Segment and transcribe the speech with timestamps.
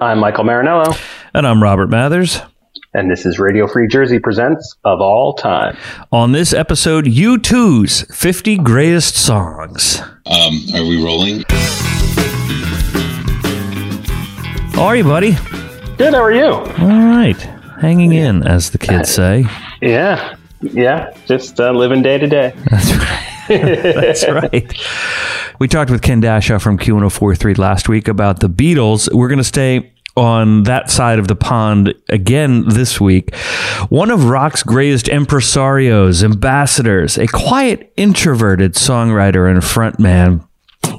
[0.00, 0.98] I'm Michael Marinello.
[1.34, 2.40] And I'm Robert Mathers.
[2.94, 5.76] And this is Radio Free Jersey presents Of All Time.
[6.10, 10.00] On this episode, U2's 50 Greatest Songs.
[10.00, 11.44] Um, are we rolling?
[14.72, 15.32] How are you, buddy?
[15.98, 16.46] Good, how are you?
[16.46, 17.36] All right.
[17.80, 19.44] Hanging in, as the kids say.
[19.82, 22.54] Yeah, yeah, just uh, living day to day.
[22.70, 23.26] That's right.
[23.48, 24.72] That's right.
[25.60, 29.12] We talked with Ken Dashow from Q1043 last week about the Beatles.
[29.12, 33.34] We're going to stay on that side of the pond again this week.
[33.90, 40.48] One of rock's greatest impresarios, ambassadors, a quiet, introverted songwriter and frontman.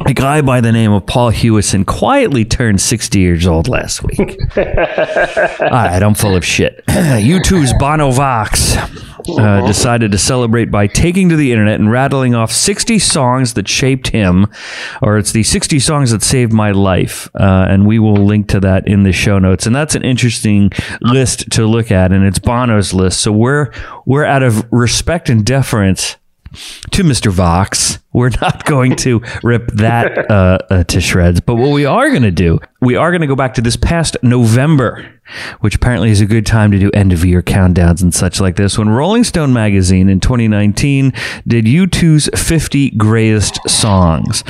[0.06, 4.20] A guy by the name of Paul Hewson quietly turned 60 years old last week.
[4.58, 6.84] All right, I'm full of shit.
[6.88, 12.52] U2's Bono Vox uh, decided to celebrate by taking to the internet and rattling off
[12.52, 14.48] 60 songs that shaped him,
[15.02, 17.30] or it's the 60 songs that saved my life.
[17.36, 19.66] Uh, and we will link to that in the show notes.
[19.66, 23.22] And that's an interesting list to look at, and it's Bono's list.
[23.22, 23.72] So we're
[24.06, 26.18] we're out of respect and deference
[26.92, 27.32] to Mr.
[27.32, 28.00] Vox.
[28.14, 31.40] We're not going to rip that uh, uh, to shreds.
[31.40, 33.78] But what we are going to do, we are going to go back to this
[33.78, 35.10] past November,
[35.62, 38.58] which apparently is a good time to do end of year countdowns and such like
[38.58, 38.78] this.
[38.78, 41.14] When Rolling Stone magazine in 2019
[41.48, 44.44] did U2's 50 greatest songs.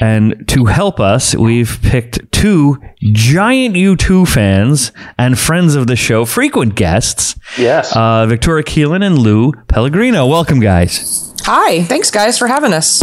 [0.00, 6.24] And to help us, we've picked two giant U2 fans and friends of the show,
[6.24, 7.34] frequent guests.
[7.58, 7.94] Yes.
[7.96, 10.26] Uh, Victoria Keelan and Lou Pellegrino.
[10.26, 11.29] Welcome, guys.
[11.44, 13.02] Hi, thanks guys for having us.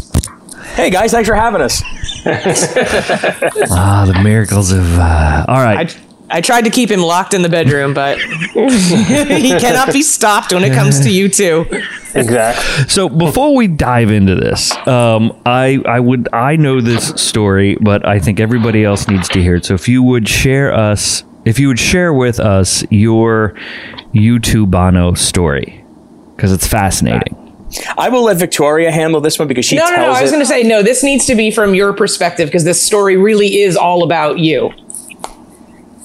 [0.75, 1.81] Hey guys, thanks for having us.
[3.71, 4.85] Ah, the miracles of.
[4.97, 5.95] Uh, all right.
[6.29, 8.19] I, I tried to keep him locked in the bedroom, but
[8.53, 11.65] he cannot be stopped when it comes to you two.
[12.13, 12.89] exactly.
[12.89, 18.05] So before we dive into this, um, I I would I know this story, but
[18.05, 19.65] I think everybody else needs to hear it.
[19.65, 23.53] So if you would share us, if you would share with us your
[24.13, 25.83] U2 Bono story,
[26.35, 27.46] because it's fascinating.
[27.97, 30.11] I will let Victoria handle this one because she No, tells no, no.
[30.11, 32.81] I was going to say, no, this needs to be from your perspective because this
[32.81, 34.71] story really is all about you.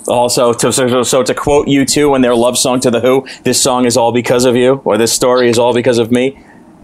[0.08, 3.26] also, to, so, so to quote you two in their love song to the Who,
[3.44, 6.38] this song is all because of you, or this story is all because of me.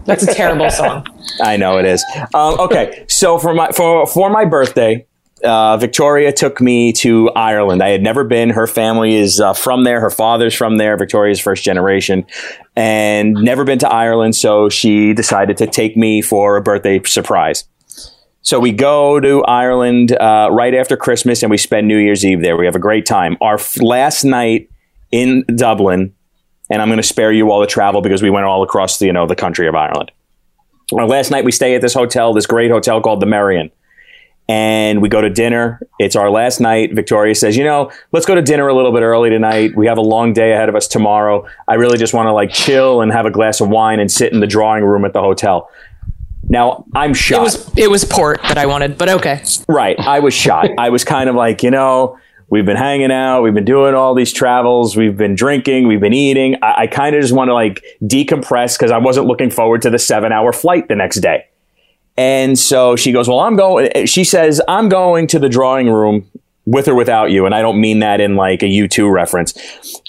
[0.05, 1.05] That's a terrible song.
[1.41, 2.03] I know it is.
[2.33, 5.05] Um, okay, so for my for for my birthday,
[5.43, 7.81] uh, Victoria took me to Ireland.
[7.81, 8.49] I had never been.
[8.49, 9.99] Her family is uh, from there.
[9.99, 10.97] Her father's from there.
[10.97, 12.25] Victoria's first generation,
[12.75, 14.35] and never been to Ireland.
[14.35, 17.65] So she decided to take me for a birthday surprise.
[18.41, 22.41] So we go to Ireland uh, right after Christmas, and we spend New Year's Eve
[22.41, 22.57] there.
[22.57, 23.37] We have a great time.
[23.41, 24.69] Our f- last night
[25.11, 26.13] in Dublin,
[26.69, 29.07] and I'm going to spare you all the travel because we went all across the
[29.07, 30.11] you know the country of Ireland.
[30.91, 33.71] Our last night we stay at this hotel, this great hotel called the Merrion
[34.49, 35.79] and we go to dinner.
[35.99, 36.93] It's our last night.
[36.95, 39.75] Victoria says, you know, let's go to dinner a little bit early tonight.
[39.77, 41.45] We have a long day ahead of us tomorrow.
[41.67, 44.33] I really just want to like chill and have a glass of wine and sit
[44.33, 45.69] in the drawing room at the hotel.
[46.49, 47.43] Now I'm It shocked.
[47.43, 49.43] was it was port that I wanted, but okay.
[49.67, 49.97] Right.
[49.99, 50.67] I was shot.
[50.79, 52.17] I was kind of like, you know,
[52.49, 56.13] we've been hanging out, we've been doing all these travels, we've been drinking, we've been
[56.13, 56.55] eating.
[56.63, 59.91] I, I kind of just want to like decompress because I wasn't looking forward to
[59.91, 61.45] the seven hour flight the next day.
[62.19, 66.29] And so she goes, Well, I'm going, she says, I'm going to the drawing room
[66.65, 67.45] with or without you.
[67.45, 69.53] And I don't mean that in like a U2 reference,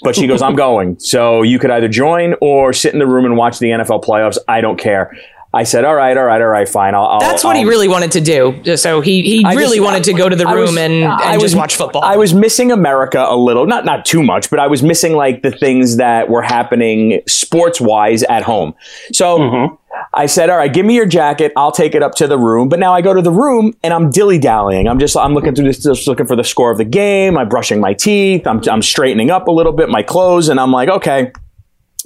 [0.03, 0.99] but she goes, I'm going.
[0.99, 4.37] So you could either join or sit in the room and watch the NFL playoffs.
[4.49, 5.17] I don't care.
[5.53, 6.95] I said, all right, all right, all right, fine.
[6.95, 8.77] I'll, I'll That's what he I'll- really wanted to do.
[8.77, 11.11] So he, he I really just- wanted to go to the room was- and, and
[11.11, 12.03] I just was- watch football.
[12.03, 15.41] I was missing America a little, not not too much, but I was missing like
[15.41, 18.75] the things that were happening sports wise at home.
[19.11, 19.75] So mm-hmm.
[20.13, 21.51] I said, "All right, give me your jacket.
[21.57, 23.93] I'll take it up to the room." But now I go to the room and
[23.93, 24.87] I'm dilly dallying.
[24.87, 27.37] I'm just I'm looking through this, just looking for the score of the game.
[27.37, 28.47] I'm brushing my teeth.
[28.47, 31.33] I'm I'm straightening up a little bit my clothes, and I'm like, okay.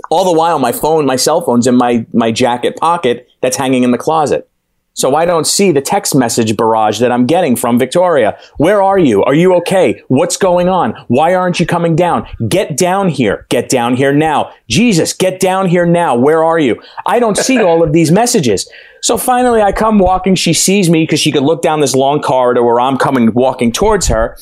[0.09, 3.83] All the while, my phone, my cell phone's in my my jacket pocket that's hanging
[3.83, 4.49] in the closet.
[4.95, 8.39] So I don't see the text message barrage that I'm getting from Victoria.
[8.55, 9.25] Where are you?
[9.25, 10.01] Are you okay?
[10.07, 10.93] What's going on?
[11.09, 12.25] Why aren't you coming down?
[12.47, 13.45] Get down here.
[13.49, 14.53] Get down here now.
[14.69, 16.15] Jesus, get down here now.
[16.15, 16.81] Where are you?
[17.05, 18.69] I don't see all of these messages.
[19.01, 20.33] So finally I come walking.
[20.33, 23.73] She sees me because she could look down this long corridor where I'm coming walking
[23.73, 24.37] towards her.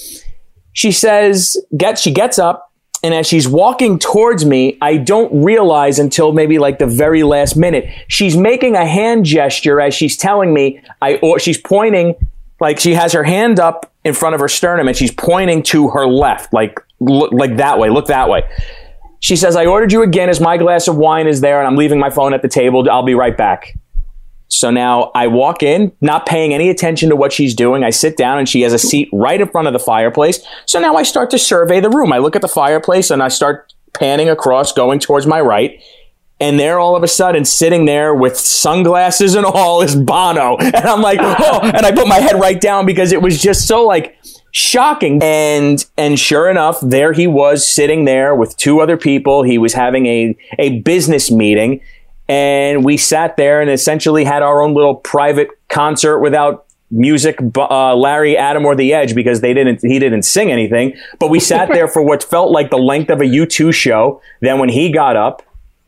[0.73, 2.71] She says, get, she gets up
[3.03, 7.57] and as she's walking towards me, I don't realize until maybe like the very last
[7.57, 12.15] minute, she's making a hand gesture as she's telling me, I, or she's pointing,
[12.61, 15.89] like she has her hand up in front of her sternum and she's pointing to
[15.89, 18.43] her left, like, look, like that way, look that way.
[19.19, 21.75] She says, I ordered you again as my glass of wine is there and I'm
[21.75, 22.89] leaving my phone at the table.
[22.89, 23.77] I'll be right back.
[24.53, 27.83] So now I walk in, not paying any attention to what she's doing.
[27.83, 30.45] I sit down and she has a seat right in front of the fireplace.
[30.67, 32.13] So now I start to survey the room.
[32.13, 35.81] I look at the fireplace and I start panning across, going towards my right.
[36.39, 40.57] And there, all of a sudden, sitting there with sunglasses and all, is Bono.
[40.61, 43.67] And I'm like, oh, and I put my head right down because it was just
[43.67, 44.15] so like
[44.51, 45.19] shocking.
[45.23, 49.41] And, and sure enough, there he was sitting there with two other people.
[49.41, 51.81] He was having a, a business meeting
[52.27, 57.95] and we sat there and essentially had our own little private concert without music, uh,
[57.95, 60.95] Larry, Adam, or The Edge because they didn't, he didn't sing anything.
[61.19, 64.21] But we sat there for what felt like the length of a U2 show.
[64.41, 65.41] Then when he got up,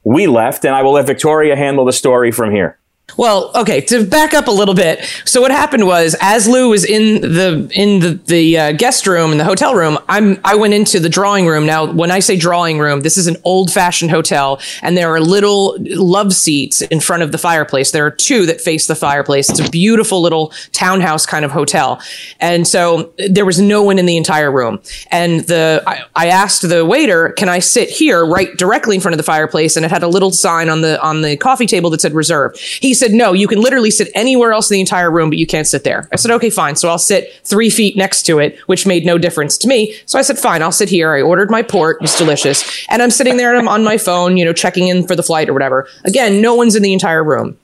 [0.04, 2.78] we left, and I will let Victoria handle the story from here.
[3.18, 5.00] Well, okay, to back up a little bit.
[5.24, 9.32] So what happened was as Lou was in the in the the uh, guest room
[9.32, 11.66] in the hotel room, I'm I went into the drawing room.
[11.66, 15.78] Now, when I say drawing room, this is an old-fashioned hotel and there are little
[15.80, 17.92] love seats in front of the fireplace.
[17.92, 19.50] There are two that face the fireplace.
[19.50, 22.02] It's a beautiful little townhouse kind of hotel.
[22.42, 24.82] And so there was no one in the entire room.
[25.10, 29.14] And the I, I asked the waiter, "Can I sit here right directly in front
[29.14, 31.90] of the fireplace?" And it had a little sign on the on the coffee table
[31.92, 32.58] that said reserved.
[32.58, 35.46] He said, no, you can literally sit anywhere else in the entire room, but you
[35.46, 36.08] can't sit there.
[36.12, 36.76] I said, okay, fine.
[36.76, 39.96] So I'll sit three feet next to it, which made no difference to me.
[40.06, 41.14] So I said, fine, I'll sit here.
[41.14, 41.98] I ordered my port.
[41.98, 42.86] It was delicious.
[42.90, 45.24] And I'm sitting there and I'm on my phone, you know, checking in for the
[45.24, 45.88] flight or whatever.
[46.04, 47.58] Again, no one's in the entire room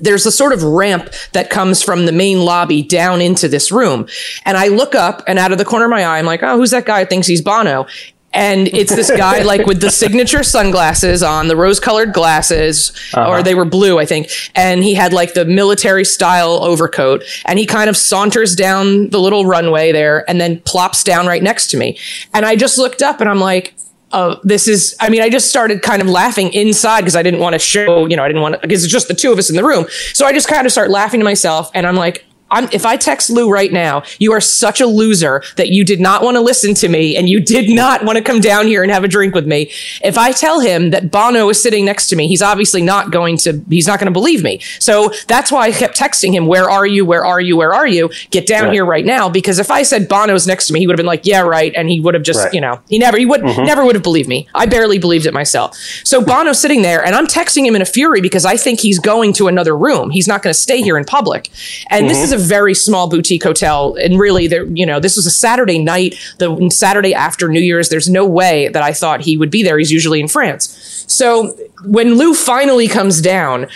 [0.00, 4.06] there's a sort of ramp that comes from the main lobby down into this room.
[4.44, 6.56] And I look up and out of the corner of my eye, I'm like, oh,
[6.56, 7.86] who's that guy who thinks he's Bono?
[8.32, 13.28] And it's this guy like with the signature sunglasses on the rose colored glasses uh-huh.
[13.28, 17.58] or they were blue i think and he had like the military style overcoat and
[17.58, 21.68] he kind of saunters down the little runway there and then plops down right next
[21.68, 21.98] to me
[22.34, 23.74] and i just looked up and i'm like
[24.12, 27.40] oh, this is, I mean, I just started kind of laughing inside because I didn't
[27.40, 29.38] want to show, you know, I didn't want to, because it's just the two of
[29.38, 29.86] us in the room.
[30.14, 32.96] So I just kind of start laughing to myself and I'm like, I'm, if I
[32.96, 36.40] text Lou right now, you are such a loser that you did not want to
[36.40, 39.08] listen to me and you did not want to come down here and have a
[39.08, 39.70] drink with me.
[40.02, 43.36] If I tell him that Bono is sitting next to me, he's obviously not going
[43.38, 44.60] to, he's not going to believe me.
[44.78, 47.04] So that's why I kept texting him, where are you?
[47.04, 47.56] Where are you?
[47.56, 48.10] Where are you?
[48.30, 48.72] Get down right.
[48.72, 49.28] here right now.
[49.28, 51.72] Because if I said Bono's next to me, he would have been like, yeah, right.
[51.74, 52.54] And he would have just, right.
[52.54, 53.64] you know, he never, he would mm-hmm.
[53.64, 54.48] never would have believed me.
[54.54, 55.76] I barely believed it myself.
[56.04, 58.98] So Bono's sitting there and I'm texting him in a fury because I think he's
[58.98, 60.10] going to another room.
[60.10, 61.50] He's not going to stay here in public.
[61.90, 62.08] And mm-hmm.
[62.08, 63.94] this is a very small boutique hotel.
[63.96, 67.88] And really, there, you know, this was a Saturday night, the Saturday after New Year's.
[67.88, 69.78] There's no way that I thought he would be there.
[69.78, 71.04] He's usually in France.
[71.08, 73.66] So when Lou finally comes down,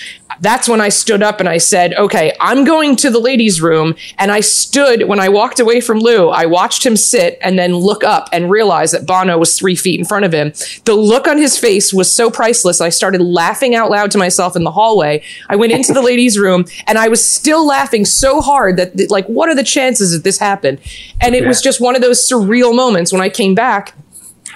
[0.43, 3.95] that's when I stood up and I said, okay, I'm going to the ladies' room.
[4.19, 7.77] And I stood when I walked away from Lou, I watched him sit and then
[7.77, 10.53] look up and realize that Bono was three feet in front of him.
[10.85, 12.81] The look on his face was so priceless.
[12.81, 15.23] I started laughing out loud to myself in the hallway.
[15.49, 19.27] I went into the ladies' room and I was still laughing so hard that, like,
[19.27, 20.81] what are the chances that this happened?
[21.21, 21.49] And it yeah.
[21.49, 23.95] was just one of those surreal moments when I came back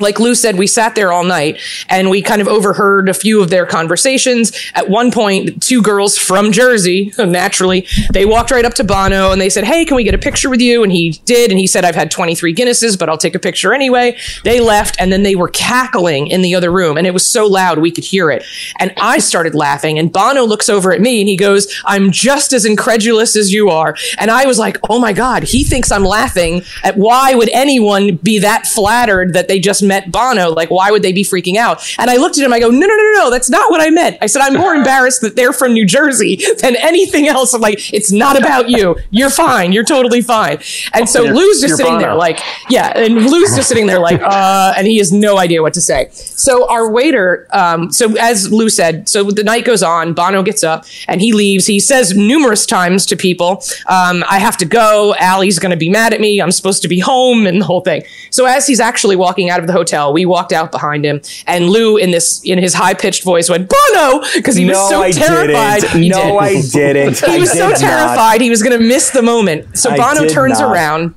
[0.00, 3.42] like Lou said, we sat there all night and we kind of overheard a few
[3.42, 4.52] of their conversations.
[4.74, 9.40] At one point, two girls from Jersey, naturally, they walked right up to Bono and
[9.40, 10.82] they said, Hey, can we get a picture with you?
[10.82, 11.50] And he did.
[11.50, 14.16] And he said, I've had 23 Guinnesses, but I'll take a picture anyway.
[14.44, 17.46] They left and then they were cackling in the other room and it was so
[17.46, 18.44] loud we could hear it.
[18.78, 22.52] And I started laughing and Bono looks over at me and he goes, I'm just
[22.52, 23.96] as incredulous as you are.
[24.18, 28.16] And I was like, Oh my God, he thinks I'm laughing at why would anyone
[28.16, 30.50] be that flattered that they just met Bono.
[30.50, 31.82] Like, why would they be freaking out?
[31.98, 33.90] And I looked at him, I go, no, no, no, no, that's not what I
[33.90, 34.18] meant.
[34.20, 37.54] I said, I'm more embarrassed that they're from New Jersey than anything else.
[37.54, 38.96] I'm like, it's not about you.
[39.10, 39.72] You're fine.
[39.72, 40.58] You're totally fine.
[40.92, 42.06] And so Lou's just sitting Bono.
[42.06, 42.92] there like, yeah.
[42.96, 46.08] And Lou's just sitting there like, uh, and he has no idea what to say.
[46.10, 50.64] So our waiter, um, so as Lou said, so the night goes on, Bono gets
[50.64, 51.66] up and he leaves.
[51.66, 55.14] He says numerous times to people, um, I have to go.
[55.20, 56.40] Ali's going to be mad at me.
[56.40, 58.02] I'm supposed to be home and the whole thing.
[58.30, 61.68] So as he's actually walking out of the hotel, we walked out behind him, and
[61.68, 65.02] Lou, in this in his high pitched voice, went Bono because he no, was so
[65.02, 65.82] I terrified.
[65.82, 66.08] Didn't.
[66.08, 66.42] No, did.
[66.42, 67.18] I didn't.
[67.18, 68.40] he was I so terrified not.
[68.40, 69.78] he was going to miss the moment.
[69.78, 70.72] So Bono turns not.
[70.72, 71.14] around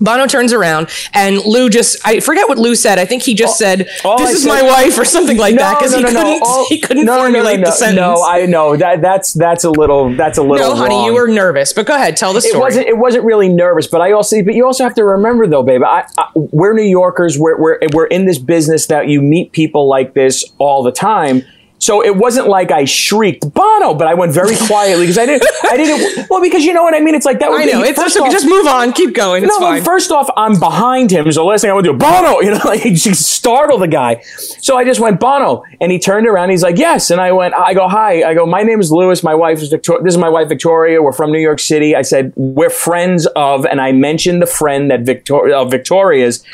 [0.00, 2.98] Bono turns around and Lou just I forget what Lou said.
[2.98, 5.62] I think he just said this I is said, my wife or something like no,
[5.62, 7.96] that because no, he, no, couldn't, all, he couldn't formulate the sentence.
[7.96, 10.70] No, I know that that's that's a little that's a little.
[10.70, 11.06] No, honey, wrong.
[11.06, 12.56] you were nervous, but go ahead, tell the story.
[12.56, 15.46] It wasn't it wasn't really nervous, but I also but you also have to remember
[15.46, 15.82] though, babe.
[15.82, 17.38] I, I, we're New Yorkers.
[17.38, 21.44] We're we're we're in this business that you meet people like this all the time
[21.80, 25.48] So it wasn't like I shrieked Bono, but I went very quietly because I didn't.
[25.64, 26.28] I didn't.
[26.28, 27.14] Well, because you know what I mean.
[27.14, 27.50] It's like that.
[27.50, 27.82] Would I know.
[27.82, 28.92] Be, It's first just, off- just move on.
[28.92, 29.44] Keep going.
[29.44, 29.82] It's no, fine.
[29.82, 32.60] first off, I'm behind him, so the last thing I would do, Bono, you know,
[32.64, 34.20] like just startle the guy.
[34.60, 36.50] So I just went Bono, and he turned around.
[36.50, 37.54] He's like, "Yes," and I went.
[37.54, 39.22] I go, "Hi." I go, "My name is Lewis.
[39.22, 40.02] My wife is Victoria.
[40.02, 41.00] This is my wife Victoria.
[41.02, 44.90] We're from New York City." I said, "We're friends of," and I mentioned the friend
[44.90, 46.44] that Victoria of Victoria's,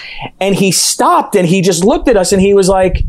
[0.40, 3.02] and he stopped and he just looked at us and he was like.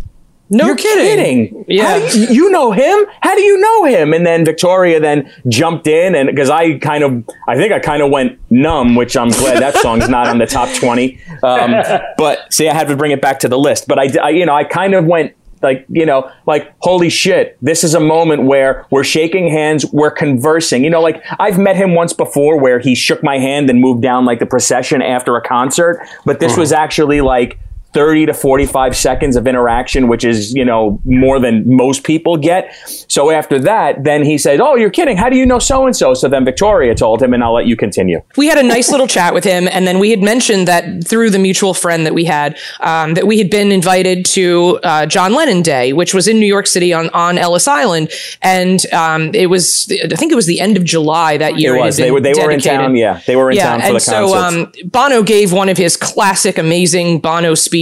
[0.50, 1.66] No You're kidding.
[1.68, 2.00] Yeah.
[2.00, 3.06] How do you, you know him?
[3.22, 4.14] How do you know him?
[4.14, 8.02] And then Victoria then jumped in and because I kind of, I think I kind
[8.02, 11.20] of went numb, which I'm glad that song's not on the top 20.
[11.44, 11.76] Um,
[12.18, 14.46] but see, I had to bring it back to the list, but I, I, you
[14.46, 18.44] know, I kind of went like, you know, like, holy shit, this is a moment
[18.44, 20.84] where we're shaking hands, we're conversing.
[20.84, 24.02] You know, like I've met him once before where he shook my hand and moved
[24.02, 27.60] down like the procession after a concert, but this was actually like,
[27.94, 32.74] 30 to 45 seconds of interaction, which is, you know, more than most people get.
[33.08, 35.18] So after that, then he said, Oh, you're kidding.
[35.18, 36.14] How do you know so and so?
[36.14, 38.22] So then Victoria told him, and I'll let you continue.
[38.36, 41.30] we had a nice little chat with him, and then we had mentioned that through
[41.30, 45.34] the mutual friend that we had, um, that we had been invited to uh, John
[45.34, 49.48] Lennon Day, which was in New York City on on Ellis Island, and um, it
[49.48, 51.76] was I think it was the end of July that year.
[51.76, 51.98] It was.
[51.98, 52.96] been They were, they were in town.
[52.96, 53.22] Yeah.
[53.26, 54.80] They were in town for and the so concerts.
[54.84, 57.77] um, Bono gave one of his classic, amazing Bono speeches.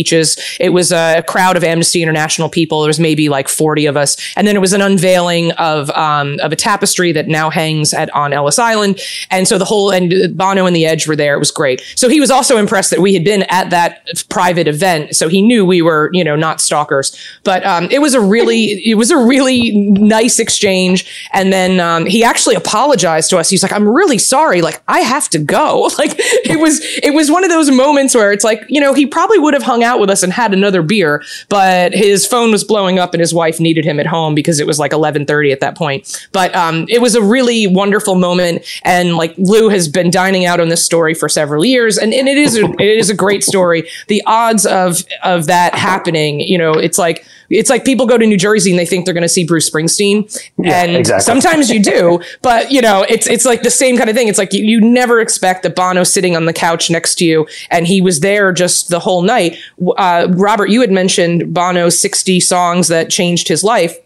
[0.59, 2.81] It was a crowd of Amnesty International people.
[2.81, 6.39] There was maybe like forty of us, and then it was an unveiling of um,
[6.41, 8.99] of a tapestry that now hangs at on Ellis Island.
[9.29, 11.35] And so the whole and Bono and the Edge were there.
[11.35, 11.81] It was great.
[11.95, 15.15] So he was also impressed that we had been at that private event.
[15.15, 17.15] So he knew we were, you know, not stalkers.
[17.43, 21.29] But um, it was a really it was a really nice exchange.
[21.33, 23.49] And then um, he actually apologized to us.
[23.49, 24.61] He's like, "I'm really sorry.
[24.61, 28.33] Like I have to go." Like it was it was one of those moments where
[28.33, 30.81] it's like, you know, he probably would have hung out with us and had another
[30.81, 34.59] beer, but his phone was blowing up and his wife needed him at home because
[34.59, 36.27] it was like 11:30 at that point.
[36.33, 40.59] But um, it was a really wonderful moment, and like Lou has been dining out
[40.59, 43.43] on this story for several years, and, and it is a, it is a great
[43.43, 43.89] story.
[44.07, 48.25] The odds of of that happening, you know, it's like it's like people go to
[48.25, 50.23] New Jersey and they think they're going to see Bruce Springsteen,
[50.63, 51.23] and exactly.
[51.23, 54.27] sometimes you do, but you know, it's it's like the same kind of thing.
[54.27, 57.47] It's like you, you never expect that Bono sitting on the couch next to you,
[57.69, 59.57] and he was there just the whole night.
[59.97, 63.97] Uh, Robert, you had mentioned Bono's 60 songs that changed his life.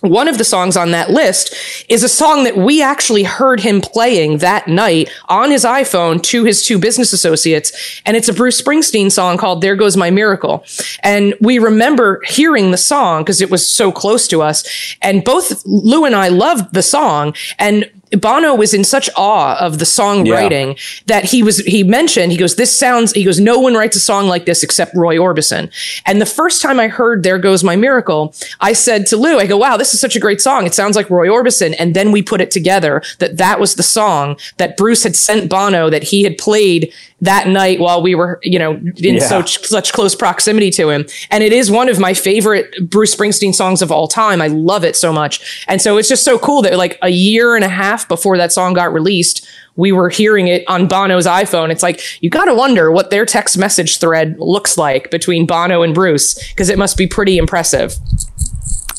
[0.00, 1.54] One of the songs on that list
[1.88, 6.44] is a song that we actually heard him playing that night on his iPhone to
[6.44, 8.00] his two business associates.
[8.06, 10.64] And it's a Bruce Springsteen song called There Goes My Miracle.
[11.02, 14.96] And we remember hearing the song because it was so close to us.
[15.02, 17.34] And both Lou and I loved the song.
[17.58, 22.38] And Bono was in such awe of the songwriting that he was, he mentioned, he
[22.38, 25.70] goes, this sounds, he goes, no one writes a song like this except Roy Orbison.
[26.06, 29.46] And the first time I heard There Goes My Miracle, I said to Lou, I
[29.46, 30.66] go, wow, this is such a great song.
[30.66, 31.74] It sounds like Roy Orbison.
[31.78, 35.50] And then we put it together that that was the song that Bruce had sent
[35.50, 39.18] Bono that he had played that night while we were, you know, in Yeah.
[39.18, 41.04] such such close proximity to him.
[41.30, 44.40] And it is one of my favorite Bruce Springsteen songs of all time.
[44.40, 45.64] I love it so much.
[45.66, 48.52] And so it's just so cool that like a year and a half before that
[48.52, 49.44] song got released,
[49.74, 51.70] we were hearing it on Bono's iPhone.
[51.70, 55.82] It's like you got to wonder what their text message thread looks like between Bono
[55.82, 57.96] and Bruce because it must be pretty impressive.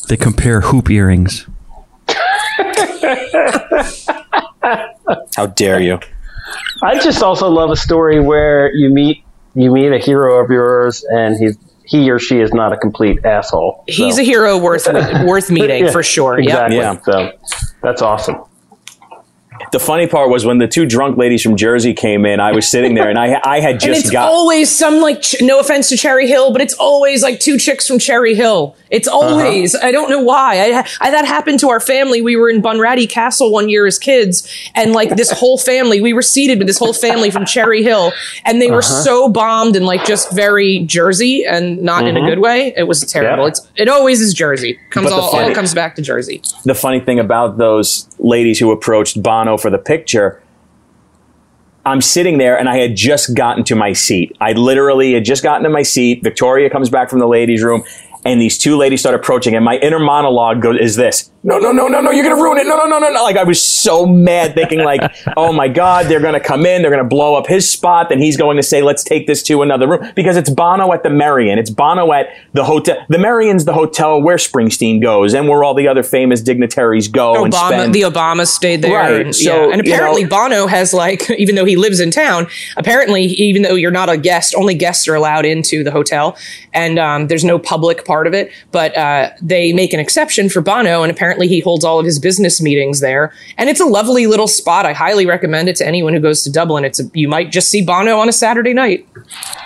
[0.10, 1.46] They compare hoop earrings.
[5.36, 6.00] How dare you?
[6.82, 9.24] I just also love a story where you meet
[9.56, 13.26] you meet a hero of yours, and he's he or she is not a complete
[13.26, 13.84] asshole.
[13.88, 16.40] He's a hero worth worth meeting Yeah, for sure.
[16.40, 16.72] Yep.
[16.72, 16.78] Exactly.
[16.78, 17.00] Yeah.
[17.02, 17.32] So
[17.82, 18.44] that's awesome.
[19.72, 22.68] The funny part was when the two drunk ladies from Jersey came in, I was
[22.70, 24.30] sitting there and I, I had And just it's got.
[24.32, 27.88] always some like ch- no offense to Cherry Hill, but it's always like two chicks
[27.88, 28.76] from Cherry Hill.
[28.90, 29.18] It's Uh-huh.
[29.18, 30.74] always I don't know why.
[30.74, 32.22] I, I that happened to our family.
[32.22, 36.14] We were in Bunratty Castle one year as kids, and like this whole family, we
[36.14, 38.12] were seated with this whole family from Cherry Hill,
[38.46, 39.04] and they were Uh-huh.
[39.04, 42.74] so bombed and like just very Jersey and not in a good way.
[42.76, 43.44] It was terrible.
[43.44, 43.50] Yeah.
[43.50, 44.80] It's it always is Jersey.
[44.90, 46.42] Comes all, all comes back to Jersey.
[46.66, 50.42] the funny thing about those ladies who approached Bono for the picture,
[51.86, 54.36] I'm sitting there and I had just gotten to my seat.
[54.40, 56.24] I literally had just gotten to my seat.
[56.24, 57.84] Victoria comes back from the ladies' room.
[58.30, 61.72] And these two ladies start approaching, and my inner monologue goes, is this, no, no,
[61.72, 62.68] no, no, no, you're gonna ruin it.
[62.68, 63.24] No, no, no, no, no.
[63.24, 65.02] Like I was so mad thinking like,
[65.38, 68.36] oh my God, they're gonna come in, they're gonna blow up his spot, then he's
[68.38, 70.12] going to say, let's take this to another room.
[70.16, 71.58] Because it's Bono at the Merrion.
[71.58, 72.98] It's Bono at the hotel.
[73.08, 77.44] The Merrion's the hotel where Springsteen goes and where all the other famous dignitaries go
[77.46, 77.96] and spend.
[77.96, 78.98] the Obamas stayed there.
[79.00, 79.74] Right, And, so, yeah.
[79.74, 83.62] and you apparently know- Bono has like, even though he lives in town, apparently even
[83.62, 86.38] though you're not a guest, only guests are allowed into the hotel,
[86.74, 90.50] and um, there's no public party part of it, but uh, they make an exception
[90.50, 93.34] for Bono, and apparently he holds all of his business meetings there.
[93.58, 94.86] And it's a lovely little spot.
[94.86, 96.84] I highly recommend it to anyone who goes to Dublin.
[96.84, 99.08] It's a, you might just see Bono on a Saturday night.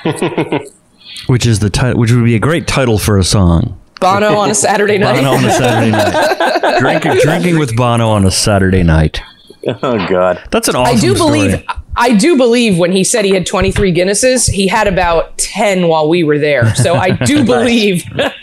[1.27, 3.79] which is the title, which would be a great title for a song.
[3.99, 5.15] Bono on a Saturday night.
[5.15, 6.77] Bono on a Saturday night.
[6.79, 9.19] drinking, drinking with Bono on a Saturday night.
[9.65, 10.97] Oh God, that's an awesome.
[10.97, 11.65] I do story.
[11.95, 12.15] Believe.
[12.15, 16.09] I do believe when he said he had 23 Guinnesses, he had about 10 while
[16.09, 16.73] we were there.
[16.75, 18.35] So I do believe that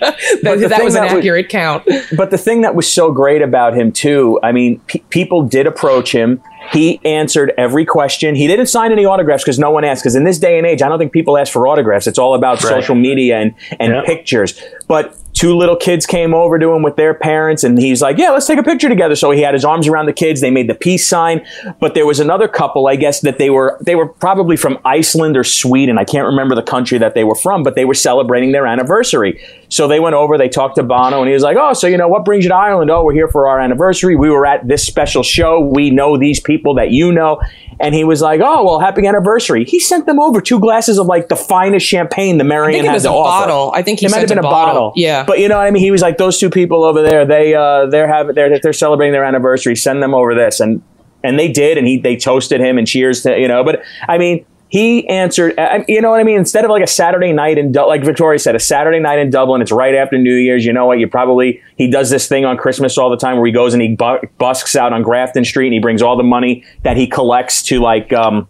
[0.42, 1.85] that was an that was- accurate count.
[2.16, 5.66] But the thing that was so great about him too, I mean, pe- people did
[5.66, 6.42] approach him.
[6.73, 8.35] He answered every question.
[8.37, 10.02] He didn't sign any autographs because no one asked.
[10.02, 12.07] Because in this day and age, I don't think people ask for autographs.
[12.07, 12.71] It's all about Right.
[12.71, 14.04] social media and and Yep.
[14.04, 14.61] pictures.
[14.87, 18.28] But two little kids came over to him with their parents, and he's like, "Yeah,
[18.28, 20.42] let's take a picture together." So he had his arms around the kids.
[20.42, 21.40] They made the peace sign.
[21.80, 25.38] But there was another couple, I guess, that they were they were probably from Iceland
[25.38, 25.97] or Sweden.
[25.97, 29.42] I can't remember the country that they were from, but they were celebrating their anniversary.
[29.70, 31.97] So they went over, they talked to Bono, and he was like, Oh, so you
[31.97, 32.90] know, what brings you to Ireland?
[32.90, 34.16] Oh, we're here for our anniversary.
[34.16, 35.59] We were at this special show.
[35.61, 37.40] We know these people that you know.
[37.78, 39.64] And he was like, Oh, well, happy anniversary.
[39.64, 42.90] He sent them over two glasses of like the finest champagne the I Merrion think
[42.90, 43.47] it was to a offer.
[43.47, 43.73] bottle.
[43.75, 44.92] I think he It might have been a bottle.
[44.97, 45.25] Yeah.
[45.30, 45.80] But you know what I mean?
[45.80, 49.12] He was like, those two people over there, they uh they're having they're they're celebrating
[49.12, 49.76] their anniversary.
[49.76, 50.58] Send them over this.
[50.58, 50.82] And
[51.22, 53.62] and they did, and he they toasted him and cheers to you know.
[53.62, 55.54] But I mean, he answered.
[55.87, 56.37] You know what I mean?
[56.37, 59.30] Instead of like a Saturday night in Du- like Victoria said, a Saturday night in
[59.30, 59.62] Dublin.
[59.62, 60.64] It's right after New Year's.
[60.66, 60.99] You know what?
[60.99, 63.80] You probably he does this thing on Christmas all the time where he goes and
[63.80, 67.06] he bu- busks out on Grafton Street and he brings all the money that he
[67.06, 68.12] collects to like.
[68.12, 68.49] um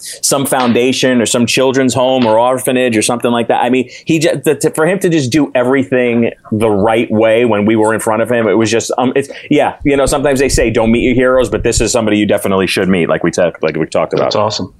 [0.00, 3.62] some foundation or some children's home or orphanage or something like that.
[3.62, 7.44] I mean, he just the, to, for him to just do everything the right way
[7.44, 10.06] when we were in front of him, it was just um, it's yeah, you know.
[10.06, 13.08] Sometimes they say don't meet your heroes, but this is somebody you definitely should meet,
[13.08, 14.24] like we talked like we talked about.
[14.24, 14.74] That's awesome.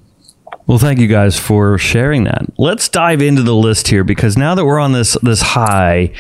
[0.67, 2.45] Well, thank you guys for sharing that.
[2.57, 6.13] Let's dive into the list here because now that we're on this this high,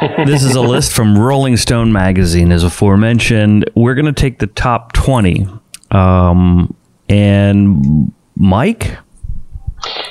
[0.24, 3.68] this is a list from Rolling Stone magazine, as aforementioned.
[3.74, 5.46] We're going to take the top twenty,
[5.90, 6.74] um,
[7.08, 8.98] and Mike.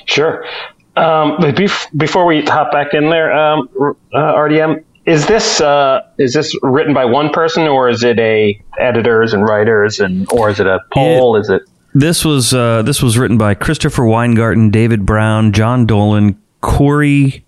[0.05, 0.45] Sure.
[0.95, 3.69] Um, but bef- before we hop back in there, um,
[4.13, 8.61] uh, RDM, is this uh, is this written by one person or is it a
[8.79, 11.35] editors and writers and or is it a poll?
[11.35, 16.39] is it This was uh, this was written by Christopher Weingarten, David Browne, Jon Dolan,
[16.61, 17.43] Kory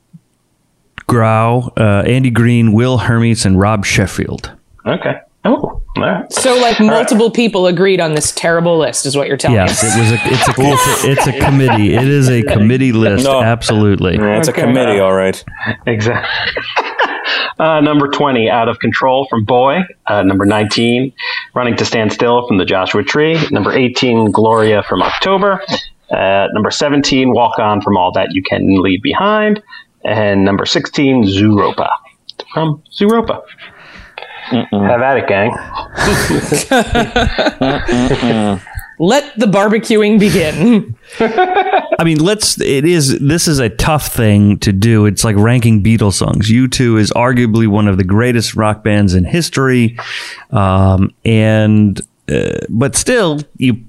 [1.07, 4.51] Grow, uh, Andy Greene, Will Hermes, and Rob Sheffield.
[4.85, 5.19] okay?
[5.46, 6.32] Oh, all right.
[6.32, 9.64] So, like, multiple people agreed on this terrible list, is what you're telling me.
[9.66, 9.96] Yes, us.
[9.96, 11.94] it was a it's a it's a, it's a committee.
[11.96, 13.25] It is a committee list.
[13.25, 13.42] No.
[13.42, 14.16] Absolutely.
[14.16, 14.62] Yeah, it's Okay.
[14.62, 15.44] a committee, all right.
[15.86, 16.64] Exactly.
[17.60, 19.79] uh, number 20, Out of Control from Boy.
[20.08, 21.12] Uh, number 19,
[21.56, 23.38] Running to Stand Still from the Joshua Tree.
[23.51, 25.62] Number 18, Gloria from October.
[26.10, 29.62] Uh, number 17, Walk On from All That You Can Leave Behind.
[30.06, 31.90] And number 16, Zooropa
[32.53, 32.82] from
[34.51, 34.90] Zooropa.
[34.90, 35.51] Have at it, gang.
[39.00, 40.96] Let the barbecuing begin.
[41.20, 42.62] I mean, let's.
[42.62, 43.20] It is.
[43.20, 45.08] This is a tough thing to do.
[45.08, 46.50] It's like ranking Beatles songs.
[46.50, 49.98] U two is arguably one of the greatest rock bands in history,
[50.51, 52.00] um, and
[52.32, 53.84] uh, but still, you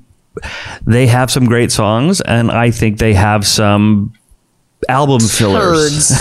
[0.87, 4.15] they have some great songs, and I think they have some
[4.89, 6.13] album fillers.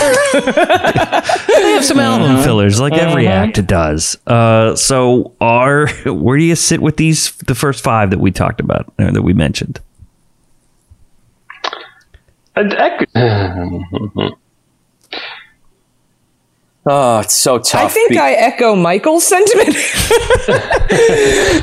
[1.64, 4.18] They have some album fillers, like every act does.
[4.26, 7.32] Uh, so, are where do you sit with these?
[7.36, 9.80] The first five that we talked about, uh, that we mentioned.
[16.86, 17.80] Oh, it's so tough.
[17.80, 19.74] I think Be- I echo Michael's sentiment.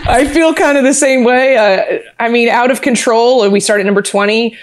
[0.08, 1.58] I feel kind of the same way.
[1.58, 3.48] Uh, I mean, out of control.
[3.50, 4.58] We start at number twenty.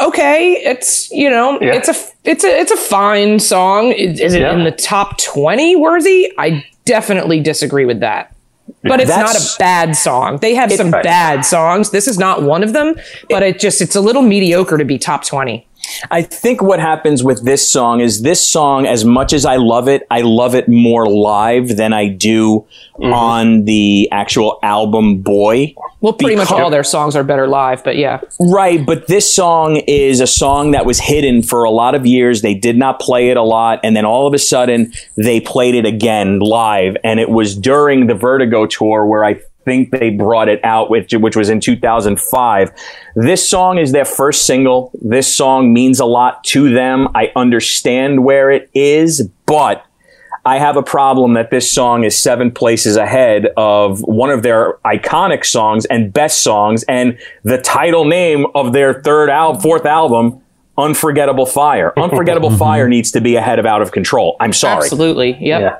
[0.00, 1.74] Okay, it's you know, Yeah.
[1.74, 3.92] it's a it's a it's a fine song.
[3.92, 4.52] Is, is it Yeah.
[4.54, 6.32] in the top twenty worthy?
[6.38, 8.32] I definitely disagree with that.
[8.82, 10.38] But it's not a bad song.
[10.38, 11.02] They have some Right.
[11.04, 11.90] bad songs.
[11.90, 12.96] This is not one of them,
[13.30, 15.66] but it just it's a little mediocre to be top 20.
[16.10, 19.88] I think what happens with this song is this song, as much as I love
[19.88, 22.66] it, I love it more live than I do
[22.98, 23.12] mm-hmm.
[23.12, 25.74] on the actual album Boy.
[26.00, 28.20] Well, pretty much Because- all their songs are better live, but yeah.
[28.40, 32.42] Right, but this song is a song that was hidden for a lot of years.
[32.42, 35.74] They did not play it a lot, and then all of a sudden they played
[35.74, 40.48] it again live, and it was during the Vertigo tour where I think they brought
[40.48, 42.70] it out, which, which was in 2005.
[43.16, 44.90] This song is their first single.
[45.02, 47.08] This song means a lot to them.
[47.14, 49.84] I understand where it is, but
[50.46, 54.74] I have a problem that this song is seven places ahead of one of their
[54.84, 60.40] iconic songs and best songs and the title name of their third album, fourth album,
[60.78, 61.92] Unforgettable Fire.
[61.98, 62.58] Unforgettable mm-hmm.
[62.58, 64.36] Fire needs to be ahead of Out of Control.
[64.38, 64.84] I'm sorry.
[64.84, 65.30] Absolutely.
[65.30, 65.60] Yep.
[65.60, 65.78] Yeah,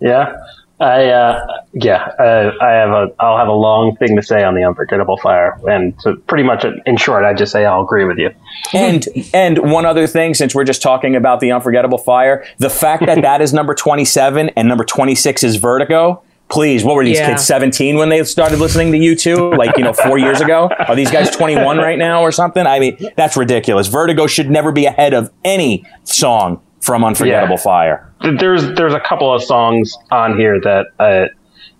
[0.00, 0.36] yeah.
[0.80, 2.02] I uh, yeah.
[2.18, 3.12] Uh, I have a.
[3.20, 6.64] I'll have a long thing to say on the unforgettable fire, and to pretty much
[6.86, 8.30] in short, I just say I'll agree with you.
[8.74, 13.06] And and one other thing, since we're just talking about the Unforgettable Fire, the fact
[13.06, 16.22] that that is number 27 and number 26 is Vertigo.
[16.48, 17.30] Please, what were these Yeah.
[17.30, 19.54] kids 17 when they started listening to you two?
[19.54, 20.68] Like, you know, four years ago?
[20.86, 22.66] Are these guys 21 right now or something?
[22.66, 23.86] I mean, that's ridiculous.
[23.86, 27.62] Vertigo should never be ahead of any song from Unforgettable Yeah.
[27.62, 28.12] Fire.
[28.38, 31.26] There's there's a couple of songs on here that uh,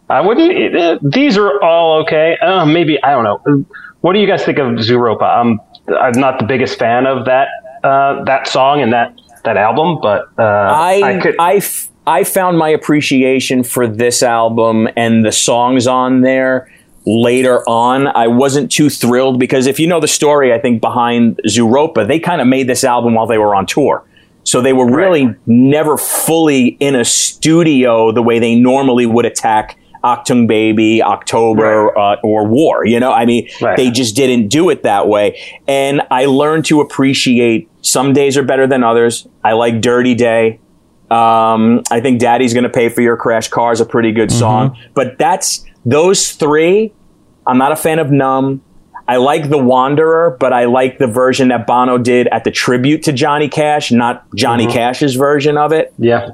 [0.08, 0.76] I wouldn't.
[0.76, 2.36] Uh, these are all okay.
[2.38, 3.64] Uh, maybe I don't know.
[4.00, 5.22] What do you guys think of Zooropa?
[5.24, 5.60] I'm
[6.00, 7.48] I'm not the biggest fan of that
[7.84, 10.42] uh, that song and that that album, but uh,
[10.74, 11.36] I could.
[11.38, 16.68] I, f- I found my appreciation for this album and the songs on there
[17.06, 18.06] later on.
[18.08, 22.18] I wasn't too thrilled because if you know the story, I think behind Zooropa, they
[22.18, 24.04] kind of made this album while they were on tour.
[24.44, 29.78] So they were really never fully in a studio the way they normally would attack
[30.04, 32.84] Achtung Baby, October, uh, or War.
[32.84, 33.76] You know, I mean, Right.
[33.76, 35.38] they just didn't do it that way.
[35.68, 39.28] And I learned to appreciate some days are better than others.
[39.44, 40.58] I like Dirty Day.
[41.10, 44.76] Um, I think Daddy's Gonna Pay for Your Crash Car is a pretty good song.
[44.94, 46.92] But that's those three.
[47.46, 48.62] I'm not a fan of Numb.
[49.08, 53.02] I like The Wanderer, but I like the version that Bono did at the tribute
[53.04, 54.72] to Johnny Cash, not Johnny mm-hmm.
[54.72, 56.30] Cash's version of it yeah,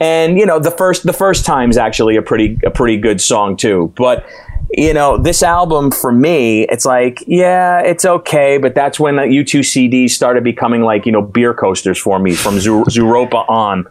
[0.00, 3.56] and you know the first the first time's actually a pretty a pretty good song
[3.56, 4.26] too but
[4.72, 9.22] you know this album for me it's like yeah it's okay but that's when the
[9.22, 13.86] u2 cds started becoming like you know beer coasters for me from Zu- Zooropa on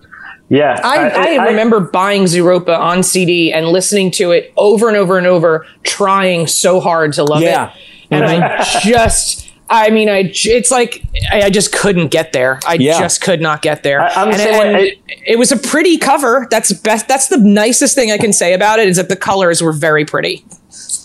[0.49, 0.79] yeah.
[0.83, 5.25] I, I, remember buying Zooropa on CD and listening to it over and over and
[5.25, 7.71] over, trying so hard to love Yeah.
[7.71, 7.77] it.
[8.13, 12.59] And I just, I mean, I, j- it's like, I, I just couldn't get there.
[12.65, 12.99] I Yeah.
[12.99, 14.01] just could not get there.
[14.01, 15.01] I- I'm the and same and way.
[15.25, 16.47] it was a pretty cover.
[16.51, 17.07] That's best.
[17.07, 20.05] That's the nicest thing I can say about it is that the colors were very
[20.05, 20.45] pretty.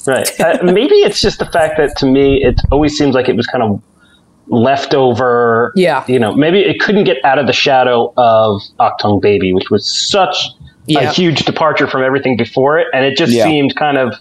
[0.06, 0.28] Right.
[0.40, 3.46] Uh, maybe it's just the fact that to me, it always seems like it was
[3.46, 3.82] kind of
[4.46, 5.72] leftover.
[5.76, 6.04] Yeah.
[6.08, 9.86] You know, maybe it couldn't get out of the shadow of Achtung Baby, which was
[10.10, 10.48] such
[10.86, 11.10] Yeah.
[11.10, 13.44] a huge departure from everything before it, and it just Yeah.
[13.44, 14.14] seemed kind of,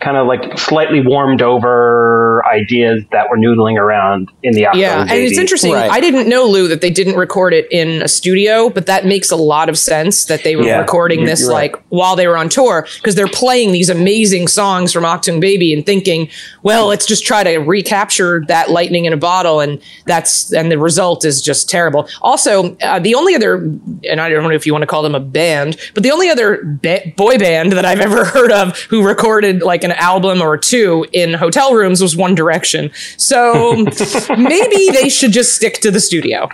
[0.00, 5.00] kind of like slightly warmed over ideas that were noodling around in the Achtung Yeah,
[5.00, 5.26] and Baby.
[5.26, 5.72] it's interesting.
[5.72, 5.90] Right.
[5.90, 9.30] I didn't know Lou that they didn't record it in a studio, but that makes
[9.30, 11.72] a lot of sense that they were Yeah, recording you're- this you're right.
[11.72, 15.72] like while they were on tour because they're playing these amazing songs from Achtung Baby
[15.72, 16.28] and thinking,
[16.62, 20.78] well, let's just try to recapture that lightning in a bottle, and that's and the
[20.78, 22.08] result is just terrible.
[22.20, 23.54] Also, uh, the only other,
[24.08, 26.28] and I don't know if you want to call them a band, but the only
[26.30, 30.56] other ba- boy band that I've ever heard of who recorded like an album or
[30.58, 32.90] two in hotel rooms was One Direction.
[33.16, 33.76] So
[34.38, 36.48] maybe they should just stick to the studio.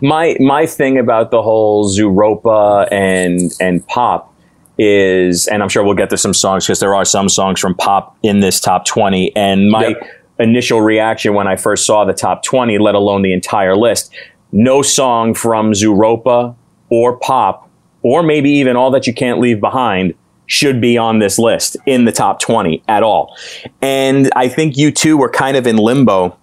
[0.00, 4.34] my my thing about the whole Zooropa and and pop
[4.78, 7.74] is, and I'm sure we'll get to some songs because there are some songs from
[7.74, 9.34] pop in this top 20.
[9.36, 10.02] And my Yep.
[10.40, 14.12] initial reaction when I first saw the top 20, let alone the entire list,
[14.50, 16.54] no song from Zooropa
[16.88, 17.68] or pop,
[18.02, 20.14] or maybe even all that you can't leave behind.
[20.46, 23.36] Should be on this list in the top 20 at all.
[23.80, 26.36] And I think you two were kind of in limbo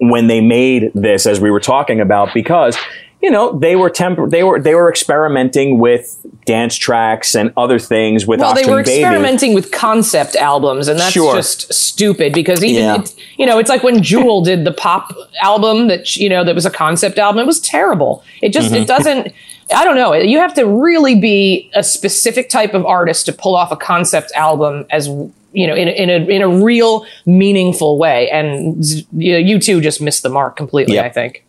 [0.00, 2.76] when they made this, as we were talking about, because
[3.22, 7.78] you know they were temp- they were they were experimenting with dance tracks and other
[7.78, 9.00] things with Well, they were Baby.
[9.02, 11.34] experimenting with concept albums, and that's Sure.
[11.34, 12.94] just stupid because even Yeah.
[13.00, 15.12] it, you know it's like when Jewel did the pop
[15.42, 17.40] album that you know that was a concept album.
[17.40, 18.22] It was terrible.
[18.42, 18.82] It just Mm-hmm.
[18.82, 19.32] it doesn't.
[19.74, 20.14] I don't know.
[20.14, 24.30] You have to really be a specific type of artist to pull off a concept
[24.32, 28.30] album as you know in a, in a in a real meaningful way.
[28.30, 30.94] And you, know, you two just missed the mark completely.
[30.94, 31.04] Yep.
[31.04, 31.44] I think.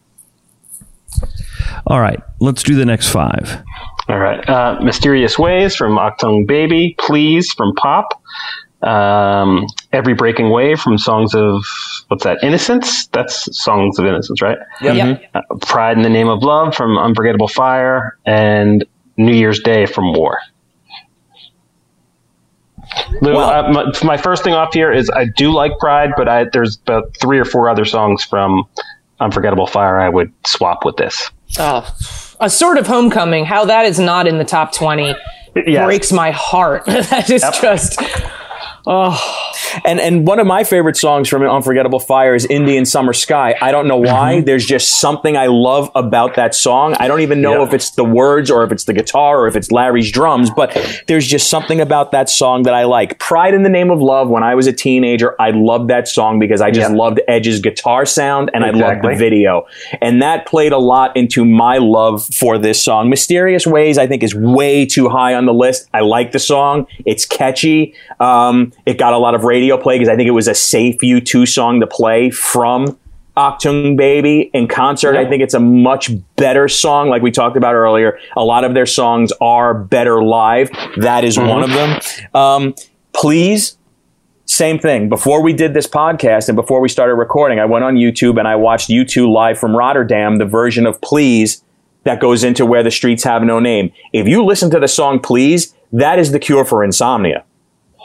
[1.86, 3.64] All right, let's do the next five.
[4.10, 4.48] All right.
[4.48, 6.96] Uh, Mysterious Ways from Achtung Baby.
[6.98, 8.22] Please from Pop.
[8.84, 11.64] Um, Every Breaking Wave from Songs of,
[12.10, 12.44] what's that?
[12.44, 13.08] Innocence?
[13.08, 14.58] That's Songs of Innocence, right?
[14.82, 15.24] Yep.
[15.34, 18.18] Uh, Pride in the Name of Love from Unforgettable Fire.
[18.26, 18.86] And
[19.18, 20.40] New Year's Day from War.
[23.22, 26.28] Lou, Well- uh, my, my first thing off here is I do like Pride, but
[26.30, 28.64] I, there's about three or four other songs from
[29.20, 31.32] Unforgettable Fire I would swap with this.
[31.58, 31.90] Oh,
[32.40, 33.46] a sort of homecoming.
[33.46, 35.16] How that is not in the top twenty
[35.66, 35.86] Yes.
[35.86, 36.86] breaks my heart.
[36.86, 38.00] that is just.
[38.88, 39.47] 啊。
[39.86, 43.56] And and one of my favorite songs from Unforgettable Fire is Indian Summer Sky.
[43.62, 44.36] I don't know why.
[44.36, 44.46] Mm-hmm.
[44.46, 46.96] There's just something I love about that song.
[47.00, 49.56] I don't even know if it's the words or if it's the guitar or if
[49.56, 53.20] it's Larry's drums, but there's just something about that song that I like.
[53.20, 56.40] Pride in the Name of Love, when I was a teenager, I loved that song
[56.40, 58.84] because I just loved Edge's guitar sound and exactly.
[58.84, 59.68] I loved the video.
[60.02, 63.10] And that played a lot into my love for this song.
[63.10, 65.90] Mysterious Ways, I think, is way too high on the list.
[65.94, 66.88] I like the song.
[67.06, 67.94] It's catchy.
[68.20, 70.98] Um, it got a lot of radio play because I think it was a safe
[71.00, 72.98] U2 song to play from
[73.38, 75.14] Achtung Baby in concert.
[75.14, 75.22] Yeah.
[75.22, 78.20] I think it's a much better song, like we talked about earlier.
[78.36, 80.70] A lot of their songs are better live.
[80.98, 81.48] That is mm-hmm.
[81.48, 82.00] one of them.
[82.34, 82.76] Um,
[83.14, 83.78] please,
[84.46, 85.08] same thing.
[85.08, 88.48] Before we did this podcast and before we started recording, I went on YouTube and
[88.48, 91.64] I watched U2 live from Rotterdam, the version of Please
[92.04, 93.92] that goes into Where the Streets Have No Name.
[94.14, 97.44] If you listen to the song Please, that is the cure for insomnia.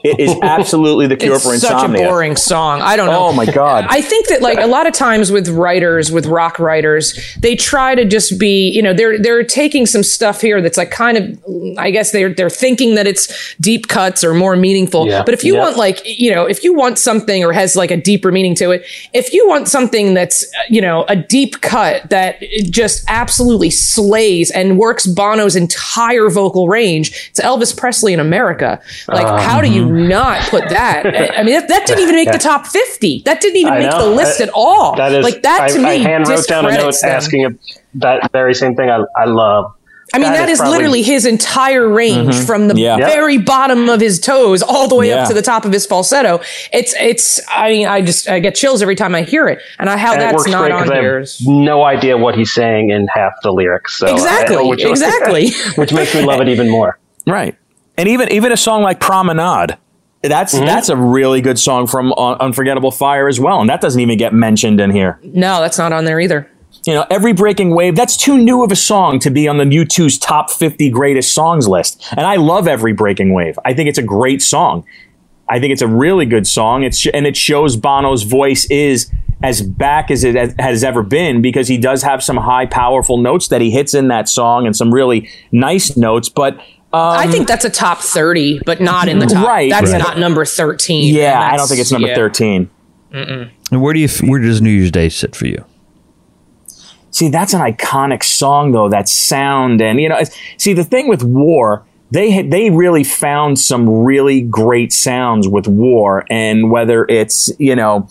[0.04, 1.84] It is absolutely the cure it's for insomnia.
[1.84, 2.80] It's such a boring song.
[2.80, 3.26] I don't know.
[3.26, 3.86] Oh my god.
[3.88, 7.94] I think that like a lot of times with writers, with rock writers, they try
[7.94, 11.78] to just be, you know, they're they're taking some stuff here that's like kind of,
[11.78, 15.06] I guess they're they're thinking that it's deep cuts or more meaningful.
[15.06, 15.22] Yeah.
[15.24, 17.96] But if you want like, you know, if you want something or has like a
[17.96, 22.40] deeper meaning to it, if you want something that's, you know, a deep cut that
[22.70, 28.80] just absolutely slays and works Bono's entire vocal range, it's Elvis Presley in America.
[29.08, 31.06] Like, uh, how do you not put that.
[31.38, 33.22] I mean, that, that didn't even make the top 50.
[33.24, 34.96] That didn't even make the list at all.
[34.96, 37.10] That is, like that to I, me, I hand wrote down a note them.
[37.10, 37.58] asking
[37.94, 38.90] that very same thing.
[38.90, 39.74] I, I love.
[40.14, 42.44] I mean, that, that is, is probably, literally his entire range mm-hmm.
[42.44, 42.96] from the yeah.
[42.96, 45.22] very bottom of his toes all the way yeah.
[45.22, 46.40] up to the top of his falsetto.
[46.70, 49.60] It's, it's, I mean, I just, I get chills every time I hear it.
[49.78, 51.24] And I, how and that's not on here.
[51.46, 53.96] No idea what he's saying in half the lyrics.
[53.96, 54.56] So exactly.
[54.56, 55.50] I, which, exactly.
[55.76, 56.98] which makes me love it even more.
[57.26, 57.56] Right.
[58.02, 59.78] And even, even a song like Promenade,
[60.22, 60.66] that's mm-hmm.
[60.66, 64.18] that's a really good song from uh, Unforgettable Fire as well, and that doesn't even
[64.18, 65.20] get mentioned in here.
[65.22, 66.50] No, that's not on there either.
[66.84, 67.94] You know, every breaking wave.
[67.94, 71.68] That's too new of a song to be on the U2's top fifty greatest songs
[71.68, 72.04] list.
[72.10, 73.56] And I love every breaking wave.
[73.64, 74.84] I think it's a great song.
[75.48, 76.82] I think it's a really good song.
[76.82, 79.12] It's and it shows Bono's voice is
[79.44, 83.46] as back as it has ever been because he does have some high, powerful notes
[83.46, 86.28] that he hits in that song and some really nice notes.
[86.28, 86.60] But
[86.94, 89.46] um, I think that's a top 30, but not in the top.
[89.46, 89.70] Right.
[89.70, 89.98] That's right.
[89.98, 91.14] not number 13.
[91.14, 92.14] Yeah, I don't think it's number yeah.
[92.14, 92.70] 13.
[93.12, 93.50] Mm-mm.
[93.70, 95.64] And where do you where does New Year's Day sit for you?
[97.10, 100.18] See, that's an iconic song though, that sound and you know,
[100.58, 106.24] see the thing with War, they they really found some really great sounds with War
[106.30, 108.08] and whether it's, you know,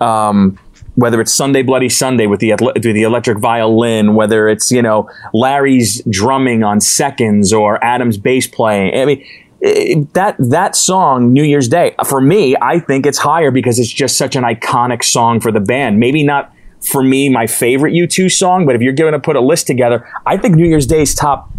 [0.00, 0.58] um,
[0.94, 6.02] whether it's Sunday Bloody Sunday with the the electric violin, whether it's you know Larry's
[6.08, 8.94] drumming on seconds or Adam's bass playing.
[8.94, 9.26] I mean,
[9.60, 13.92] it, that that song New Year's Day for me, I think it's higher because it's
[13.92, 15.98] just such an iconic song for the band.
[15.98, 19.40] Maybe not for me my favorite U2 song, but if you're going to put a
[19.40, 21.50] list together, I think New Year's Day is top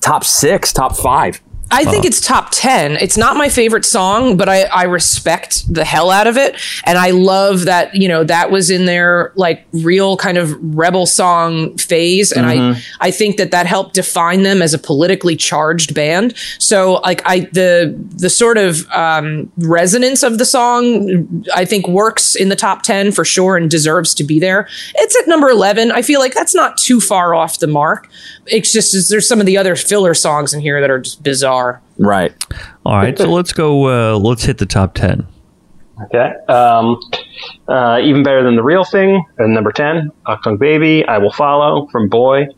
[0.00, 1.40] top six, top five.
[1.72, 2.96] I think uh, it's top 10.
[2.96, 6.56] It's not my favorite song, but I, I respect the hell out of it.
[6.84, 11.06] And I love that, you know, that was in their like real kind of rebel
[11.06, 12.32] song phase.
[12.32, 12.80] And mm-hmm.
[13.00, 16.36] I, I think that that helped define them as a politically charged band.
[16.58, 22.34] So like I, the, the sort of, um, resonance of the song, I think works
[22.34, 24.68] in the top 10 for sure and deserves to be there.
[24.96, 25.92] It's at number 11.
[25.92, 28.08] I feel like that's not too far off the mark.
[28.46, 31.59] It's just, there's some of the other filler songs in here that are just bizarre
[31.60, 31.82] are.
[31.98, 32.32] Right.
[32.84, 33.16] All right.
[33.16, 34.14] So let's go.
[34.14, 35.26] Uh, let's hit the top ten.
[36.04, 36.32] Okay.
[36.48, 36.98] Um,
[37.68, 39.24] uh, even better than the real thing.
[39.38, 41.06] Uh, number ten, Achtung Baby.
[41.06, 42.48] I will follow from Boy.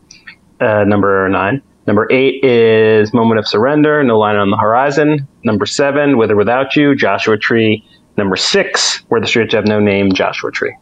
[0.59, 1.61] Uh, number nine.
[1.85, 4.01] Number eight is Moment of Surrender.
[4.03, 5.27] No line on the horizon.
[5.43, 6.95] Number seven, With or Without You.
[6.95, 7.85] Joshua Tree.
[8.15, 10.13] Number six, Where the Streets Have No Name.
[10.13, 10.73] Joshua Tree.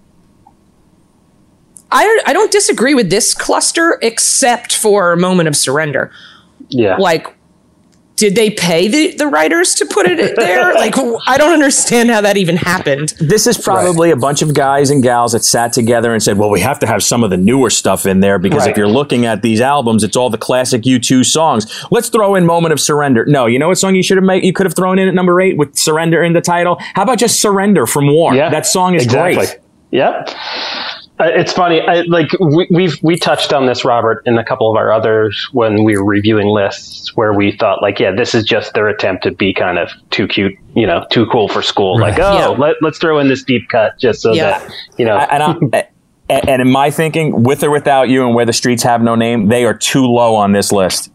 [1.92, 6.12] I, I don't disagree with this cluster except for Moment of Surrender.
[6.70, 6.98] Yeah.
[6.98, 7.28] Like
[8.16, 10.74] did they pay the, the writers to put it there?
[10.76, 10.96] like,
[11.28, 13.14] I don't understand how that even happened.
[13.20, 14.18] This is probably right.
[14.18, 16.88] a bunch of guys and gals that sat together and said, well, we have to
[16.88, 18.72] have some of the newer stuff in there because right.
[18.72, 21.86] if you're looking at these albums, it's all the classic U2 songs.
[21.90, 23.26] Let's throw in Moment of Surrender.
[23.26, 24.46] No, you know what song you should have made?
[24.46, 26.78] You could have thrown in at number eight with Surrender in the title.
[26.94, 28.36] How about just Surrender from War?
[28.36, 29.46] Yeah, that song is exactly.
[29.46, 29.60] great.
[29.92, 30.30] Yep.
[31.22, 31.82] Uh, it's funny.
[31.82, 35.48] I, like we, we've we touched on this, Robert, in a couple of our others
[35.52, 39.24] when we were reviewing lists, where we thought like, yeah, this is just their attempt
[39.24, 42.00] to be kind of too cute, you know, too cool for school.
[42.00, 42.18] Right.
[42.18, 42.48] Like, oh, yeah.
[42.48, 44.60] let, let's throw in this deep cut just so yeah.
[44.60, 45.16] that you know.
[45.16, 45.90] And, I,
[46.28, 49.48] and in my thinking, with or without you, and where the streets have no name,
[49.48, 51.12] they are too low on this list.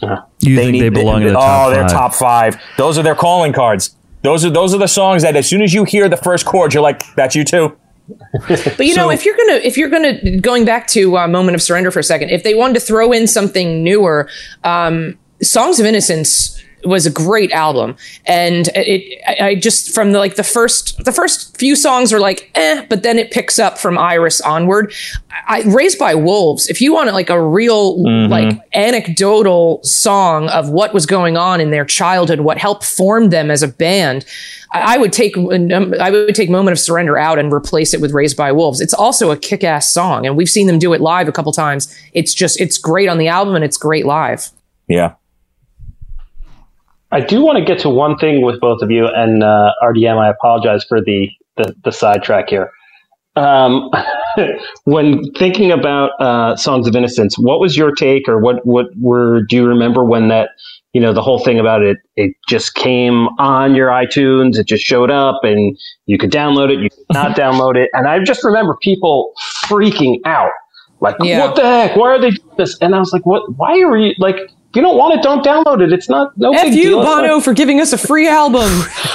[0.00, 0.08] You
[0.54, 2.56] they think need, they belong they, in the top Oh, they're top five.
[2.76, 3.96] Those are their calling cards.
[4.22, 6.74] Those are those are the songs that as soon as you hear the first chord,
[6.74, 7.76] you're like, "That's you too."
[8.48, 11.62] But you know, if you're gonna, if you're gonna, going back to uh, "Moment of
[11.62, 14.28] Surrender" for a second, if they wanted to throw in something newer,
[14.64, 20.36] um, "Songs of Innocence" was a great album, and it, I, just from the like
[20.36, 23.98] the first, the first few songs were like, eh, but then it picks up from
[23.98, 24.92] "Iris" onward.
[25.48, 30.94] I, "Raised by Wolves," if you want like a real like anecdotal song of what
[30.94, 34.24] was going on in their childhood, what helped form them as a band.
[34.72, 38.12] I I would take I would take "Moment of Surrender" out and replace it with
[38.12, 41.28] "Raised by Wolves." It's also a kick-ass song, and we've seen them do it live
[41.28, 41.94] a couple times.
[42.12, 44.50] It's just it's great on the album and it's great live.
[44.88, 45.14] Yeah.
[47.10, 50.18] I do want to get to one thing with both of you, and uh, RDM,
[50.18, 52.70] I apologize for the the, the sidetrack here.
[53.34, 53.90] Um,
[54.84, 59.42] when thinking about uh, Songs of Innocence, what was your take, or what what were
[59.48, 60.50] do you remember when that
[60.92, 61.96] you know the whole thing about it?
[62.16, 66.78] It just came on your iTunes, it just showed up, and you could download it,
[66.80, 69.32] you could not download it, and I just remember people
[69.64, 70.52] freaking out,
[71.00, 71.46] like, Yeah.
[71.46, 71.96] "What the heck?
[71.96, 73.56] Why are they doing this?" And I was like, "What?
[73.56, 74.36] Why are you like?"
[74.78, 75.92] You don't want it, don't download it.
[75.92, 77.02] It's not no F big you, deal.
[77.02, 78.62] Bono, for giving us a free album.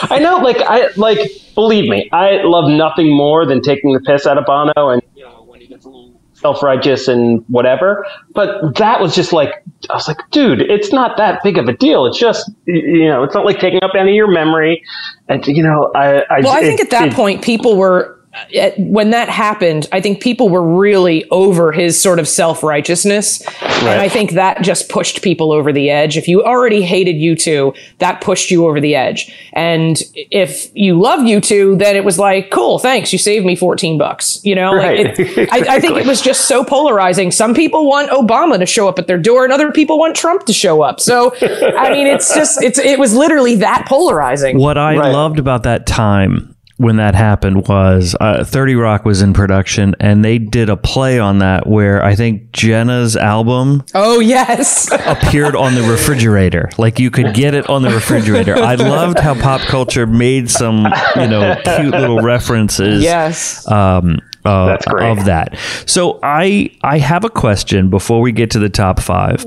[0.10, 1.20] I know, like I like
[1.56, 5.24] believe me, I love nothing more than taking the piss out of Bono and you
[5.24, 8.06] know when he gets a little self righteous and whatever.
[8.34, 9.54] But that was just like
[9.90, 12.06] I was like, dude, it's not that big of a deal.
[12.08, 14.84] It's just you know, it's not like taking up any of your memory.
[15.30, 18.13] And you know, I I, Well, I it- think at that it- point, people were.
[18.58, 23.42] At, when that happened, I think people were really over his sort of self righteousness.
[23.62, 26.18] And I think that just pushed people over the edge.
[26.18, 29.32] If you already hated U2, that pushed you over the edge.
[29.54, 33.14] And if you love U2, then it was like, cool, thanks.
[33.14, 34.44] You saved me 14 bucks.
[34.44, 35.20] You know, like Right.
[35.20, 37.30] it, I, I think it was just so polarizing.
[37.32, 40.46] Some people want Obama to show up at their door and other people want Trump
[40.46, 41.00] to show up.
[41.00, 44.58] So, I mean, it's just, it's, it was literally that polarizing.
[44.58, 45.12] What I Right.
[45.14, 46.53] loved about that time
[46.84, 51.18] when that happened was uh, 30 Rock was in production and they did a play
[51.18, 54.92] on that where I think Jenna's album Oh, yes.
[55.06, 56.70] appeared on the refrigerator.
[56.78, 58.56] Like you could get it on the refrigerator.
[58.58, 63.04] I loved how pop culture made some, you know, cute little references.
[63.04, 63.66] yes.
[63.72, 65.10] um, uh, That's great.
[65.18, 65.58] of that.
[65.86, 69.46] So I I have a question before we get to the top five,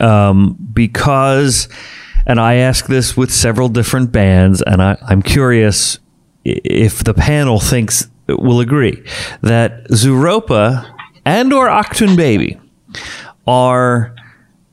[0.00, 1.68] um, because,
[2.26, 6.00] and I ask this with several different bands, and I, I'm curious i-
[6.64, 9.02] if the panel thinks will agree
[9.42, 10.88] that Zooropa
[11.24, 12.60] and or Achtung Baby
[13.46, 14.14] are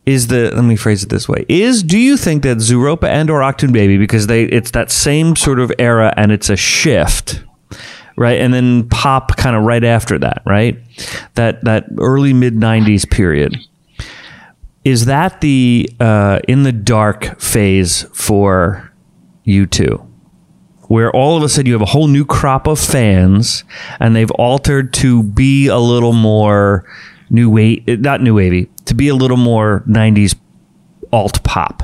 [0.06, 3.30] is the let me phrase it this way is do you think that Zooropa and
[3.30, 7.44] or Achtung Baby because they it's that same sort of era and it's a shift
[8.18, 8.40] right?
[8.40, 10.78] And then pop kind of right after that right?
[11.36, 13.58] That that early mid 90s period.
[14.84, 18.92] Is that the uh, in the dark phase for
[19.48, 20.06] U2
[20.88, 23.63] where all of a sudden you have a whole new crop of fans
[24.00, 26.86] and they've altered to be a little more
[27.30, 30.36] new wave not new wavy to be a little more 90s
[31.12, 31.84] alt pop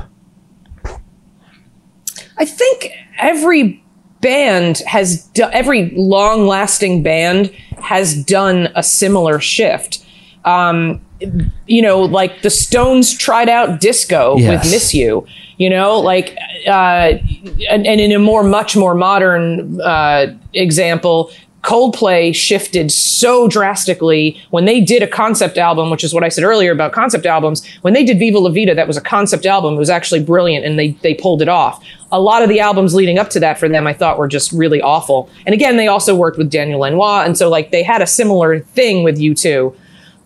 [2.38, 3.82] I think every
[4.20, 10.04] band has do- every long lasting band has done a similar shift.
[10.44, 11.00] Um,
[11.66, 14.64] you know, like the Stones tried out disco Yes.
[14.64, 15.26] with "Miss You."
[15.58, 17.12] You know, like, uh,
[17.70, 21.30] and, and in a more, much more modern uh, example,
[21.62, 26.42] Coldplay shifted so drastically when they did a concept album, which is what I said
[26.42, 27.64] earlier about concept albums.
[27.82, 29.74] When they did Viva La Vida, that was a concept album.
[29.74, 31.84] It was actually brilliant, and they they pulled it off.
[32.10, 34.50] A lot of the albums leading up to that for them, I thought, were just
[34.50, 35.30] really awful.
[35.46, 38.58] And again, they also worked with Daniel Lanois, and so like they had a similar
[38.58, 39.76] thing with U2.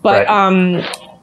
[0.02, 0.28] But Right.
[0.28, 0.82] um,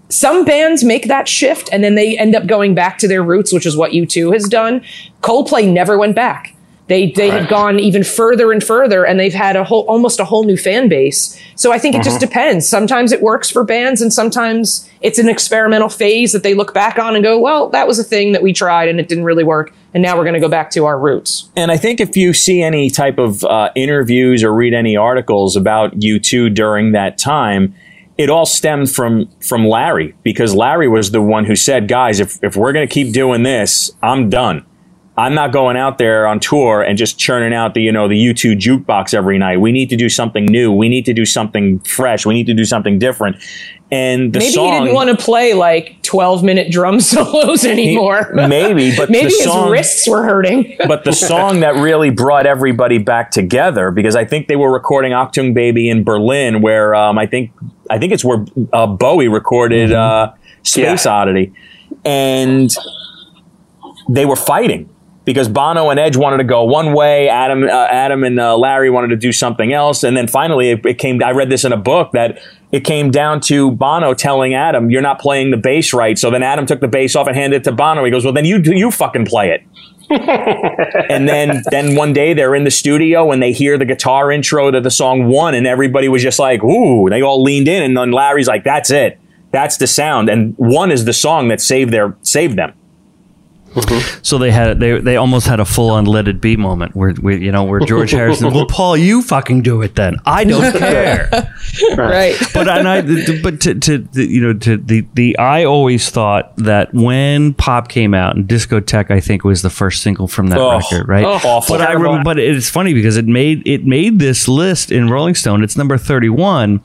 [0.09, 3.51] some bands make that shift and then they end up going back to their roots,
[3.51, 4.81] which is what U2 has done.
[5.21, 6.53] Coldplay never went back.
[6.87, 10.25] They they have gone even further and further, and they've had a whole almost a
[10.25, 11.39] whole new fan base.
[11.55, 12.67] So I think it just depends.
[12.67, 16.99] Sometimes it works for bands, and sometimes it's an experimental phase that they look back
[16.99, 19.45] on and go, "Well, that was a thing that we tried and it didn't really
[19.45, 22.17] work, and now we're going to go back to our roots." And I think if
[22.17, 27.17] you see any type of uh, interviews or read any articles about U2 during that
[27.17, 27.73] time,
[28.17, 32.37] it all stemmed from from Larry because Larry was the one who said, "Guys, if
[32.43, 34.65] if we're going to keep doing this, I'm done.
[35.15, 38.15] I'm not going out there on tour and just churning out the you know the
[38.15, 39.59] U2 jukebox every night.
[39.61, 40.71] We need to do something new.
[40.71, 42.25] We need to do something fresh.
[42.25, 43.35] We need to do something different."
[43.91, 48.31] And the Maybe song, he didn't want to play like twelve minute drum solos anymore.
[48.33, 50.77] maybe, but Maybe the his song, wrists were hurting.
[50.87, 55.11] but the song that really brought everybody back together because I think they were recording
[55.11, 57.51] Achtung Baby in Berlin, where um, I think
[57.91, 61.11] I think it's where uh, Bowie recorded uh, Space Yeah.
[61.11, 61.53] Oddity,
[62.03, 62.75] and
[64.09, 64.89] they were fighting.
[65.25, 68.89] Because Bono and Edge wanted to go one way, Adam, uh, Adam and uh, Larry
[68.89, 71.23] wanted to do something else, and then finally it, it, came.
[71.23, 72.39] I read this in a book that
[72.71, 76.43] it came down to Bono telling Adam, "You're not playing the bass right." So then
[76.43, 78.03] Adam took the bass off and handed it to Bono.
[78.03, 79.63] He goes, "Well, then you you fucking play it."
[80.09, 84.69] and then then one day they're in the studio and they hear the guitar intro
[84.69, 87.95] to the song one and everybody was just like ooh they all leaned in and
[87.95, 89.17] then larry's like that's it
[89.51, 92.73] that's the sound and one is the song that saved their saved them
[93.73, 94.19] Mm-hmm.
[94.23, 97.11] So they had they they almost had a full on let it be moment where,
[97.13, 100.17] where you know where George Harrison, well, Paul, you fucking do it then.
[100.25, 101.29] I don't care.
[101.97, 102.35] right.
[102.53, 103.01] But and I
[103.41, 108.13] but to, to you know to the the I always thought that when pop came
[108.13, 110.77] out and discotheque I think was the first single from that Oh.
[110.77, 111.25] record, right?
[111.25, 111.77] Oh, awful.
[111.77, 115.35] But I remember, but it's funny because it made it made this list in Rolling
[115.35, 115.63] Stone.
[115.63, 116.81] It's number thirty one.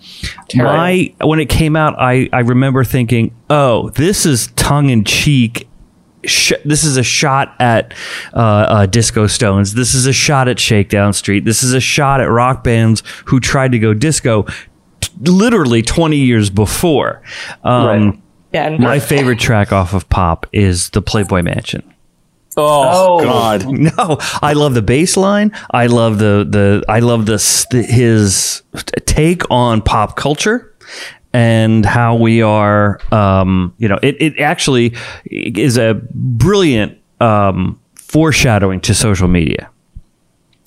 [0.55, 5.69] My when it came out, I I remember thinking, oh, this is tongue in cheek
[6.25, 7.95] sh- this is a shot at
[8.35, 9.75] uh, uh, Disco Stones.
[9.75, 11.45] This is a shot at Shakedown Street.
[11.45, 14.45] This is a shot at rock bands who tried to go disco
[15.01, 17.23] t- literally 20 years before.
[17.65, 18.67] Um, Yeah.
[18.69, 21.83] and- My favorite track off of Pop is the Playboy Mansion.
[22.57, 25.53] oh, god No, I love the bass line.
[25.71, 28.63] I love the the I love this the, his
[29.07, 30.75] take on pop culture
[31.33, 33.01] and how we are.
[33.13, 34.95] Um, you know, it it actually
[35.27, 39.71] is a brilliant um, foreshadowing to social media.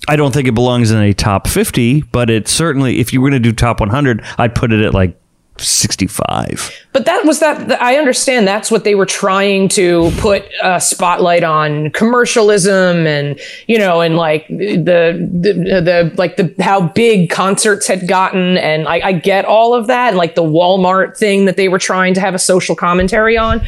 [0.07, 3.29] I don't think it belongs in a top 50, but it certainly, if you were
[3.29, 5.20] going to do top 100, I'd put it at like
[5.57, 6.71] 65.
[6.93, 7.81] But that was that.
[7.81, 13.77] I understand that's what they were trying to put a spotlight on commercialism and you
[13.77, 19.01] know and like the the, the like the how big concerts had gotten and I,
[19.07, 22.21] I get all of that and like the Walmart thing that they were trying to
[22.21, 23.61] have a social commentary on.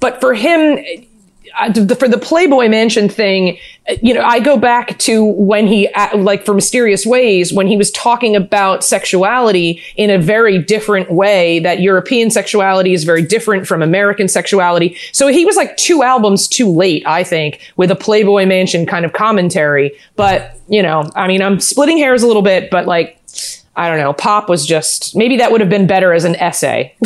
[0.00, 0.78] But for him,
[1.98, 3.58] for the Playboy Mansion thing,
[4.02, 7.90] you know, I go back to when he, like, for mysterious ways, when he was
[7.92, 11.58] talking about sexuality in a very different way.
[11.60, 14.96] That European sexuality is very different from American sexuality.
[15.12, 19.04] So he was like two albums too late, I think, with a Playboy Mansion kind
[19.04, 19.92] of commentary.
[20.16, 23.15] But you know, I mean, I'm splitting hairs a little bit, but like.
[23.78, 24.12] I don't know.
[24.14, 26.94] Pop was just maybe that would have been better as an essay.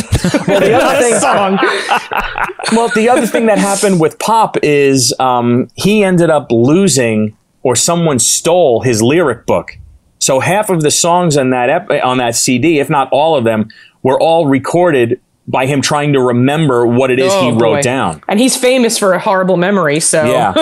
[0.47, 6.05] well, the other thing, well, the other thing that happened with Pop is um, he
[6.05, 9.77] ended up losing, or someone stole his lyric book.
[10.18, 13.45] So half of the songs on that ep- on that CD, if not all of
[13.45, 13.68] them,
[14.03, 17.83] were all recorded by him trying to remember what it is he Oh, wrote boy.
[17.83, 18.23] down.
[18.29, 20.53] And he's famous for a horrible memory, so Yeah,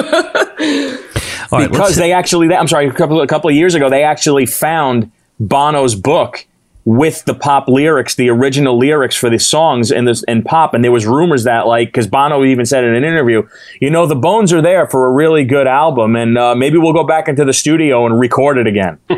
[1.51, 3.91] All right, because let's- they actually, I'm sorry, a couple a couple of years ago,
[3.91, 6.47] they actually found Bono's book
[6.89, 10.83] with the pop lyrics, the original lyrics for the songs and this and pop, and
[10.83, 13.47] there was rumors that like because Bono even said in an interview,
[13.79, 16.95] you know, the bones are there for a really good album, and uh, maybe we'll
[16.95, 18.99] go back into the studio and record it again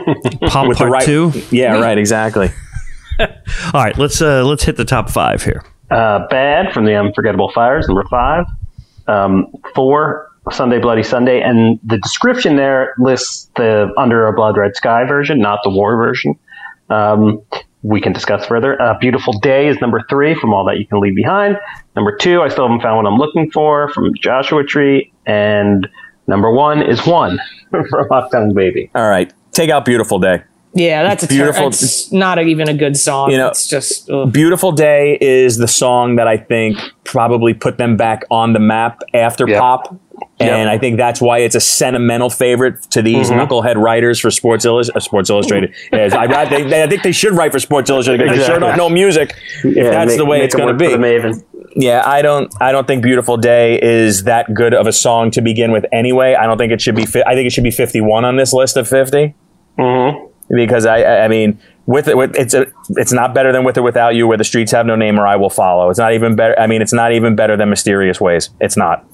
[0.48, 1.04] Pop with the Part right.
[1.04, 1.32] 2.
[1.52, 2.50] Yeah, right, exactly.
[3.20, 3.26] All
[3.74, 5.62] right, let's uh, let's hit the top five here.
[5.92, 8.46] Uh, Bad from the Unforgettable Fires, number five.
[9.06, 9.46] Um,
[9.76, 11.40] four, Sunday Bloody Sunday.
[11.40, 15.96] And the description there lists the Under a Blood Red Sky version, not the war
[15.96, 16.38] version.
[16.88, 17.42] Um,
[17.82, 18.80] we can discuss further.
[18.80, 21.56] Uh, Beautiful Day is number three from All That You Can Leave Behind.
[21.96, 25.12] Number two, I Still Haven't Found What I'm Looking For from Joshua Tree.
[25.26, 25.88] And
[26.26, 27.38] number one is One
[27.70, 28.90] from Achtung Baby.
[28.94, 30.42] All right, take out "Beautiful Day."
[30.74, 31.84] Yeah, that's a Beautiful- beautiful.
[31.84, 33.30] It's not a, even a good song.
[33.30, 34.32] You know, it's just ugh.
[34.32, 39.00] Beautiful Day is the song that I think probably put them back on the map
[39.14, 39.58] after Yep.
[39.60, 39.96] pop.
[40.38, 40.68] And Yep.
[40.68, 43.40] I think that's why it's a sentimental favorite to these Mm-hmm.
[43.40, 45.72] knucklehead writers for Sports, Illus- uh, Sports Illustrated.
[45.92, 48.46] Yes, I, I, they, they- I think they should write for Sports Illustrated because they
[48.46, 50.86] sure don't know music if that's make- the way it's going to be.
[50.94, 51.42] Maven.
[51.76, 52.52] Yeah, I don't.
[52.60, 55.84] I don't think "Beautiful Day" is that good of a song to begin with.
[55.92, 57.06] Anyway, I don't think it should be.
[57.06, 59.34] Fi- I think it should be fifty-one on this list of 50
[60.50, 61.00] because I.
[61.02, 62.66] I I mean, with it, with it's a.
[62.90, 65.26] It's not better than "With or Without You," where the streets have no name or
[65.26, 65.90] I will follow.
[65.90, 66.58] It's not even better.
[66.58, 69.04] I mean, it's not even better than "Mysterious Ways." It's not.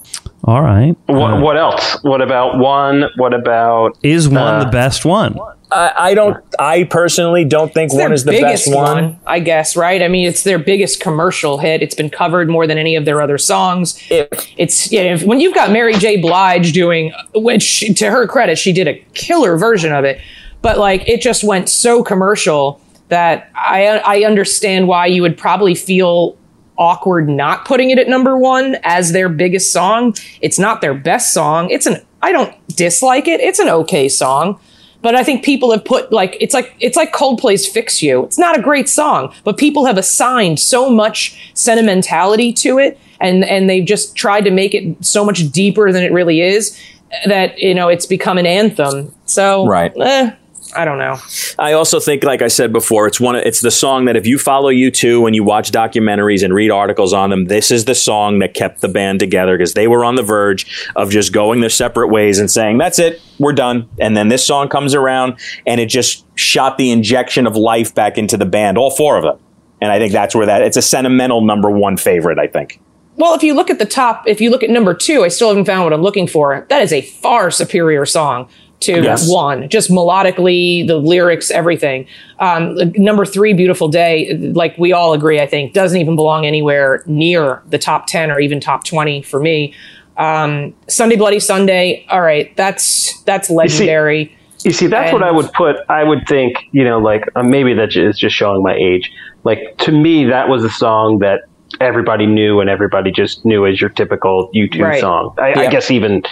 [0.44, 0.94] All right.
[1.06, 1.98] What, what else?
[2.02, 3.04] What about one?
[3.16, 5.38] What about Is one Uh, the best one?
[5.70, 6.36] I, I don't.
[6.58, 9.18] I personally don't think their one is the biggest best one.
[9.26, 9.76] I guess.
[9.76, 10.02] Right?
[10.02, 11.82] I mean, it's their biggest commercial hit.
[11.82, 14.00] It's been covered more than any of their other songs.
[14.10, 16.18] If- It's you know, if- when you've got Mary J.
[16.18, 20.20] Blige doing, which to her credit, she did a killer version of it,
[20.66, 25.76] but like it just went so commercial that I I understand why you would probably
[25.76, 26.36] feel
[26.76, 30.14] awkward not putting it at number one as their biggest song.
[30.40, 31.70] It's not their best song.
[31.70, 32.52] It's an I don't
[32.82, 33.40] dislike it.
[33.40, 34.58] It's an okay song.
[35.02, 38.38] But I think people have put like it's like it's like Coldplay's "Fix You." It's
[38.38, 43.70] not a great song, but people have assigned so much sentimentality to it, and and
[43.70, 46.76] they've just tried to make it so much deeper than it really is.
[47.24, 49.14] that you know it's become an anthem.
[49.26, 49.92] So Right.
[49.96, 50.32] eh,
[50.74, 51.18] I don't know.
[51.58, 53.36] I also think, like I said before, it's one.
[53.36, 57.12] It's the song that if you follow U2 and you watch documentaries and read articles
[57.12, 60.16] on them, this is the song that kept the band together because they were on
[60.16, 64.16] the verge of just going their separate ways and saying, "That's it, we're done." And
[64.16, 65.36] then this song comes around
[65.66, 69.22] and it just shot the injection of life back into the band, all four of
[69.22, 69.38] them.
[69.80, 72.38] And I think that's where that it's a sentimental number one favorite.
[72.38, 72.80] I think.
[73.16, 75.48] Well, if you look at the top, if you look at number two, I still
[75.48, 76.66] haven't found what I'm looking for.
[76.68, 78.48] That is a far superior song
[78.80, 79.30] to Yes.
[79.30, 82.06] one, just melodically, the lyrics, everything.
[82.40, 87.02] Um, number three, Beautiful Day, like we all agree, I think, doesn't even belong anywhere
[87.06, 89.74] near the top 10 or even top 20 for me.
[90.18, 94.34] Um, Sunday Bloody Sunday, all right, that's that's legendary.
[94.64, 95.76] You see, that's what I would put.
[95.88, 99.10] I would think, you know, like uh, maybe that is just showing my age.
[99.44, 101.42] Like to me, that was a song that
[101.80, 105.00] everybody knew and everybody just knew as your typical U2 Right.
[105.00, 105.34] song.
[105.38, 106.22] I, I guess even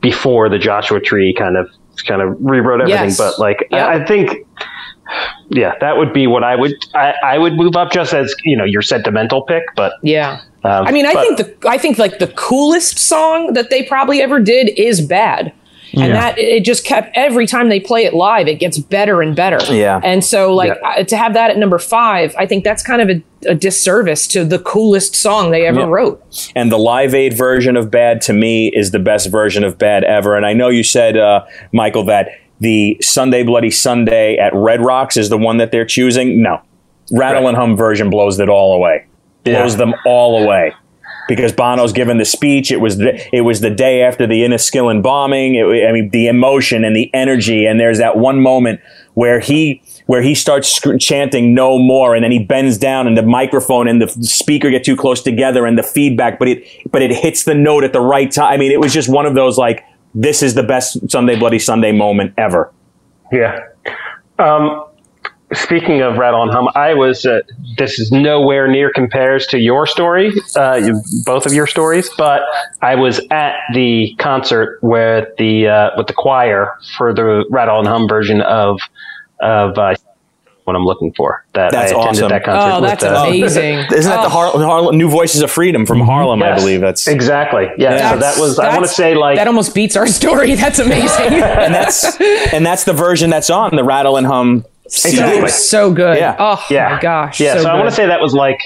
[0.00, 1.68] before the Joshua Tree kind of
[2.06, 3.08] kind of rewrote everything.
[3.08, 3.18] Yes.
[3.18, 3.86] But like, Yep.
[3.86, 4.46] I, I think,
[5.50, 6.72] yeah, that would be what I would.
[6.94, 10.40] I, I would move up just as you know your sentimental pick, but Yeah.
[10.64, 13.82] um, I mean, I but- think the I think like the coolest song that they
[13.82, 15.52] probably ever did is Bad.
[15.92, 16.12] And Yeah.
[16.12, 19.58] that it just kept every time they play it live, it gets better and better.
[19.74, 20.00] Yeah.
[20.04, 21.02] And so, like Yeah.
[21.02, 24.44] to have that at number five, I think that's kind of a, a disservice to
[24.44, 25.86] the coolest song they ever Yeah.
[25.86, 26.50] wrote.
[26.54, 30.04] And the Live Aid version of Bad to me is the best version of Bad
[30.04, 30.36] ever.
[30.36, 32.28] And I know you said, uh, Michael, that
[32.60, 36.42] the Sunday Bloody Sunday at Red Rocks is the one that they're choosing.
[36.42, 36.60] No,
[37.12, 37.48] Rattle Right.
[37.48, 39.04] and Hum version blows it all away.
[39.44, 39.78] Blows Yeah.
[39.78, 40.72] them all away.
[41.28, 45.00] Because Bono's given the speech, it was the, it was the day after the Enniskillen
[45.00, 45.54] bombing.
[45.54, 48.80] It, I mean, the emotion and the energy, and there's that one moment
[49.20, 53.18] where he where he starts sc- chanting "No more," and then he bends down, and
[53.18, 57.02] the microphone and the speaker get too close together, and the feedback, but it but
[57.02, 58.50] it hits the note at the right time.
[58.50, 61.58] I mean, it was just one of those like this is the best Sunday Bloody
[61.58, 62.72] Sunday moment ever.
[63.30, 63.58] Yeah.
[64.38, 64.86] Um,
[65.52, 67.26] speaking of Rattle and Hum, I was.
[67.26, 67.40] Uh,
[67.76, 72.40] this is nowhere near compares to your story, uh, you, both of your stories, but
[72.80, 77.86] I was at the concert with the uh, with the choir for the Rattle and
[77.86, 78.80] Hum version of
[79.40, 79.94] of uh,
[80.64, 81.44] what I'm looking for.
[81.54, 82.28] That That's I attended awesome.
[82.28, 82.76] that concert.
[82.76, 83.78] Oh, with, that's uh, amazing.
[83.92, 86.42] Isn't that the Har- Har- New Voices of Freedom from Harlem?
[86.42, 87.68] I believe that's exactly.
[87.76, 88.12] Yeah.
[88.12, 88.58] So that was.
[88.58, 90.54] I want to say like that almost beats our story.
[90.60, 91.26] That's amazing.
[91.32, 92.20] and that's
[92.52, 94.64] and that's the version that's on the Rattle and Hum.
[94.88, 95.18] CD.
[95.18, 95.48] Exactly.
[95.50, 96.18] so good.
[96.18, 96.36] Yeah.
[96.38, 96.90] Oh yeah.
[96.94, 97.40] my gosh.
[97.40, 97.60] Yeah.
[97.60, 98.60] So, I want to say that was like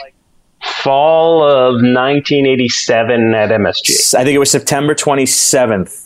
[0.83, 4.14] fall of 1987 at MSG.
[4.14, 6.03] I think it was September 27th.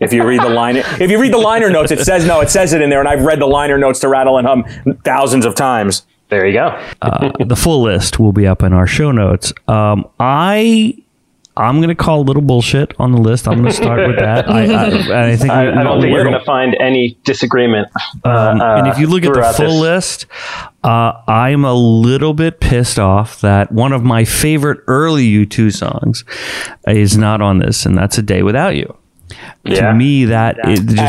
[0.00, 2.40] If you read the line, if you read the liner notes, it says no.
[2.40, 4.64] It says it in there, and I've read the liner notes to Rattle and Hum
[5.04, 6.06] thousands of times.
[6.28, 6.82] There you go.
[7.02, 9.52] Uh, the full list will be up in our show notes.
[9.68, 10.96] Um, I
[11.54, 13.46] I'm going to call a little bullshit on the list.
[13.46, 14.48] I'm going to start with that.
[14.48, 17.88] I, I, I think I, I don't think you're going to find any disagreement.
[18.24, 20.24] Uh, Um, and if you look at the full this.
[20.24, 20.26] list,
[20.82, 26.24] uh, I'm a little bit pissed off that one of my favorite early U2 songs
[26.86, 28.96] is not on this, and that's "A Day Without You."
[29.64, 29.88] Yeah.
[29.90, 31.00] To me, that is just sort of-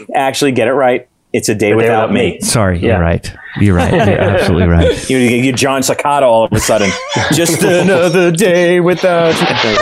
[0.00, 1.06] Actually, actually, get it right.
[1.32, 2.30] It's a day without Without me.
[2.32, 2.40] Me.
[2.40, 2.94] sorry, Yeah.
[2.94, 3.32] you're right.
[3.60, 3.92] You're right.
[3.92, 5.10] You're absolutely right.
[5.10, 6.90] You, you John Staccato all of a sudden.
[7.32, 9.34] Just another day without.
[9.40, 9.76] you.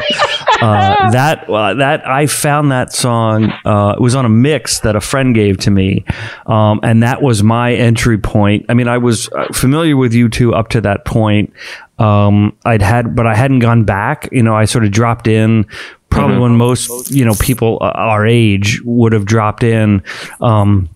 [0.66, 3.50] uh, that well, that I found that song.
[3.64, 6.04] Uh, it was on a mix that a friend gave to me,
[6.46, 8.66] um, and that was my entry point.
[8.68, 11.52] I mean, I was uh, familiar with U2 up to that point.
[11.98, 14.28] Um, I'd had, but I hadn't gone back.
[14.32, 15.64] You know, I sort of dropped in.
[16.10, 20.02] Probably when most you know people uh, our age would have dropped in.
[20.40, 20.88] Um,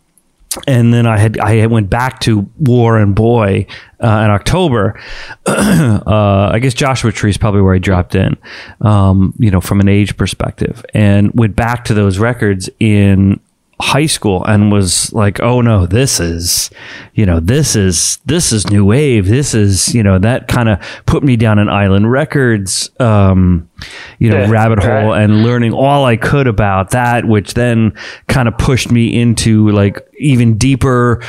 [0.67, 3.67] and then I had I went back to War and Boy
[4.01, 5.01] uh, in October.
[5.47, 8.37] uh, I guess Joshua Tree is probably where I dropped in,
[8.81, 13.41] um, you know, from an age perspective, and went back to those records in
[13.83, 16.71] high school and was like, oh no, this is,
[17.15, 19.27] you know, this is this is new wave.
[19.27, 23.69] This is, you know, that kind of put me down an Island Records, um,
[24.21, 25.23] you know, Yeah, rabbit hole right.
[25.23, 27.93] and learning all I could about that, which then
[28.29, 31.23] kind of pushed me into like even deeper.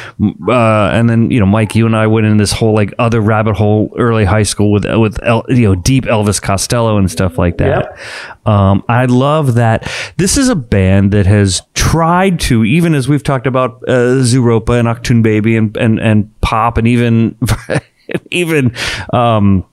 [0.48, 3.22] Uh, and then you know, Mike, you and I went in this whole like other
[3.22, 7.38] rabbit hole early high school with with El, you know deep Elvis Costello and stuff
[7.38, 7.98] like that.
[8.46, 13.24] Um, I love that this is a band that has tried to, even as we've
[13.24, 17.38] talked about uh, Zooropa and Achtung Baby and and and Pop and even
[18.32, 18.76] even.
[19.12, 19.66] Um,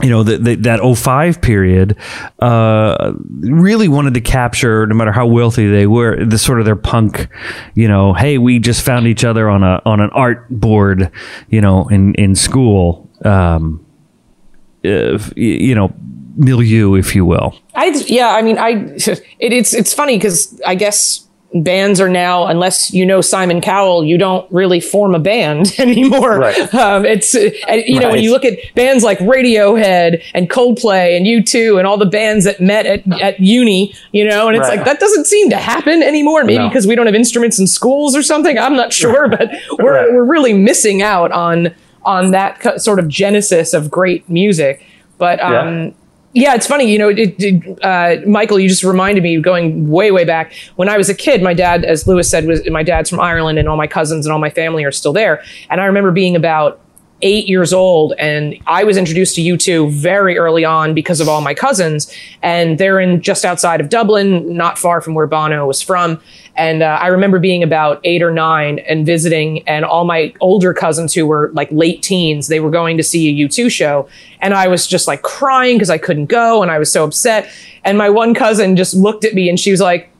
[0.00, 1.96] you know, the, the, that 05 period
[2.38, 6.76] uh, really wanted to capture, no matter how wealthy they were, the sort of their
[6.76, 7.28] punk,
[7.74, 11.10] you know, hey, we just found each other on a on an art board,
[11.50, 13.10] you know, in in school.
[13.24, 13.84] Um,
[14.82, 15.94] if, you know,
[16.36, 17.54] milieu, if you will.
[17.74, 19.22] I yeah, I mean, I it,
[19.52, 24.16] it's it's funny because I guess bands are now, unless you know Simon Cowell, you
[24.16, 26.38] don't really form a band anymore.
[26.38, 26.74] Right.
[26.74, 27.50] Um, it's uh,
[27.86, 31.98] you know when you look at bands like Radiohead and Coldplay and U2 and all
[31.98, 34.76] the bands that met at, at uni, you know, and it's Right.
[34.76, 36.44] like that doesn't seem to happen anymore.
[36.44, 36.68] Maybe No.
[36.68, 38.58] because we don't have instruments in schools or something.
[38.58, 40.12] I'm not sure, but we're Right.
[40.12, 41.74] we're really missing out on
[42.04, 44.84] on that sort of genesis of great music.
[45.18, 45.52] But um,
[45.84, 45.90] yeah,
[46.34, 46.90] it's funny.
[46.90, 50.88] You know, it, it, uh, Michael, you just reminded me going way, way back when
[50.88, 51.42] I was a kid.
[51.42, 54.32] My dad, as Lewis said, was my dad's from Ireland, and all my cousins and
[54.32, 55.42] all my family are still there.
[55.68, 56.80] And I remember being about
[57.22, 61.40] eight years old, and I was introduced to U2 very early on because of all
[61.40, 62.12] my cousins.
[62.42, 66.20] And they're in just outside of Dublin, not far from where Bono was from.
[66.54, 70.74] And uh, I remember being about eight or nine and visiting, and all my older
[70.74, 74.08] cousins who were like late teens, they were going to see a U2 show.
[74.40, 77.50] And I was just like crying because I couldn't go, and I was so upset.
[77.84, 80.10] And my one cousin just looked at me and she was like,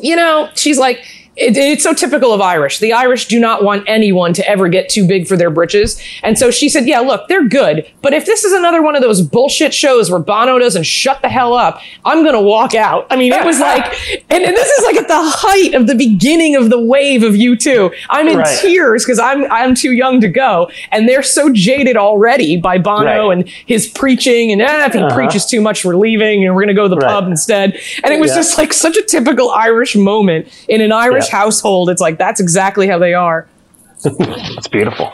[0.00, 1.04] you know, she's like,
[1.36, 2.78] it, it's so typical of Irish.
[2.80, 6.00] The Irish do not want anyone to ever get too big for their britches.
[6.22, 7.86] And so she said, yeah, look, they're good.
[8.02, 11.28] But if this is another one of those bullshit shows where Bono doesn't shut the
[11.28, 13.06] hell up, I'm going to walk out.
[13.10, 13.84] I mean, it was like,
[14.30, 17.34] and, and this is like at the height of the beginning of the wave of
[17.34, 17.94] U2.
[18.10, 18.58] I'm in Right.
[18.60, 20.70] tears because I'm, I'm too young to go.
[20.90, 23.38] And they're so jaded already by Bono Right.
[23.38, 24.50] and his preaching.
[24.52, 25.14] And eh, if he Uh-huh.
[25.14, 27.08] preaches too much, we're leaving and we're going to go to the Right.
[27.12, 27.78] pub instead.
[28.04, 28.36] And it was Yeah.
[28.36, 31.38] just like such a typical Irish moment in an Irish Yeah.
[31.38, 31.90] household.
[31.90, 33.48] It's like that's exactly how they are.
[34.04, 35.12] It's beautiful.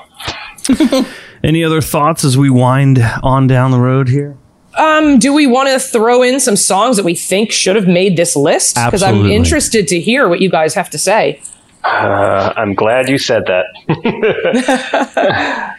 [1.44, 4.36] Any other thoughts as we wind on down the road here?
[4.76, 8.16] Um, do we want to throw in some songs that we think should have made
[8.16, 8.74] this list?
[8.76, 11.40] Because I'm interested to hear what you guys have to say.
[11.82, 13.64] Uh, I'm glad you said that.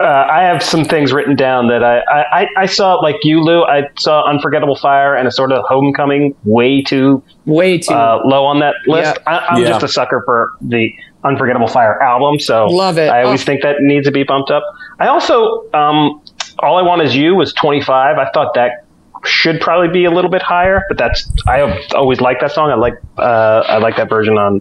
[0.00, 3.40] uh, I have some things written down that I, I, I- I saw, like you,
[3.42, 3.62] Lou.
[3.62, 7.94] I saw Unforgettable Fire and a sort of Homecoming way too Way too.
[7.94, 9.16] uh, low on that list.
[9.26, 9.32] Yeah.
[9.32, 9.68] I, I'm Yeah.
[9.68, 10.92] just a sucker for the
[11.22, 13.08] Unforgettable Fire album, so Love it.
[13.08, 13.46] I always Oh.
[13.46, 14.62] think that needs to be bumped up.
[15.00, 16.20] I also, um,
[16.58, 18.18] All I Want Is You was 25.
[18.18, 18.84] I thought that
[19.24, 22.70] should probably be a little bit higher, but that's I have always liked that song.
[22.70, 24.60] I like uh, I like that version on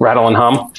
[0.00, 0.72] Rattle and Hum.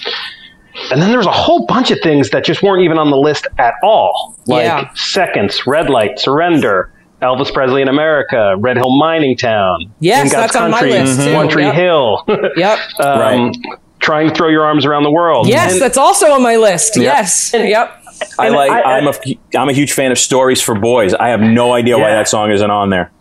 [0.92, 3.18] And then there was a whole bunch of things that just weren't even on the
[3.18, 4.90] list at all, like Yeah.
[4.96, 6.92] Seconds, Red Light, Surrender.
[7.22, 11.00] Elvis Presley in America, Red Hill Mining Town, Yes, In God's that's on my Country,
[11.00, 11.34] list, too.
[11.36, 11.76] One Tree Yep.
[11.76, 12.26] Hill,
[12.58, 12.80] yep.
[13.00, 13.56] um, Right.
[14.00, 15.48] trying to throw your arms around the world.
[15.48, 16.98] yes, And- that's also on my list.
[16.98, 17.52] Yes.
[17.54, 17.98] Yep.
[18.40, 18.72] I And like.
[18.72, 19.14] I- I, am a.
[19.56, 21.14] I'm a huge fan of Stories for Boys.
[21.14, 23.12] I have no idea why that song isn't on there.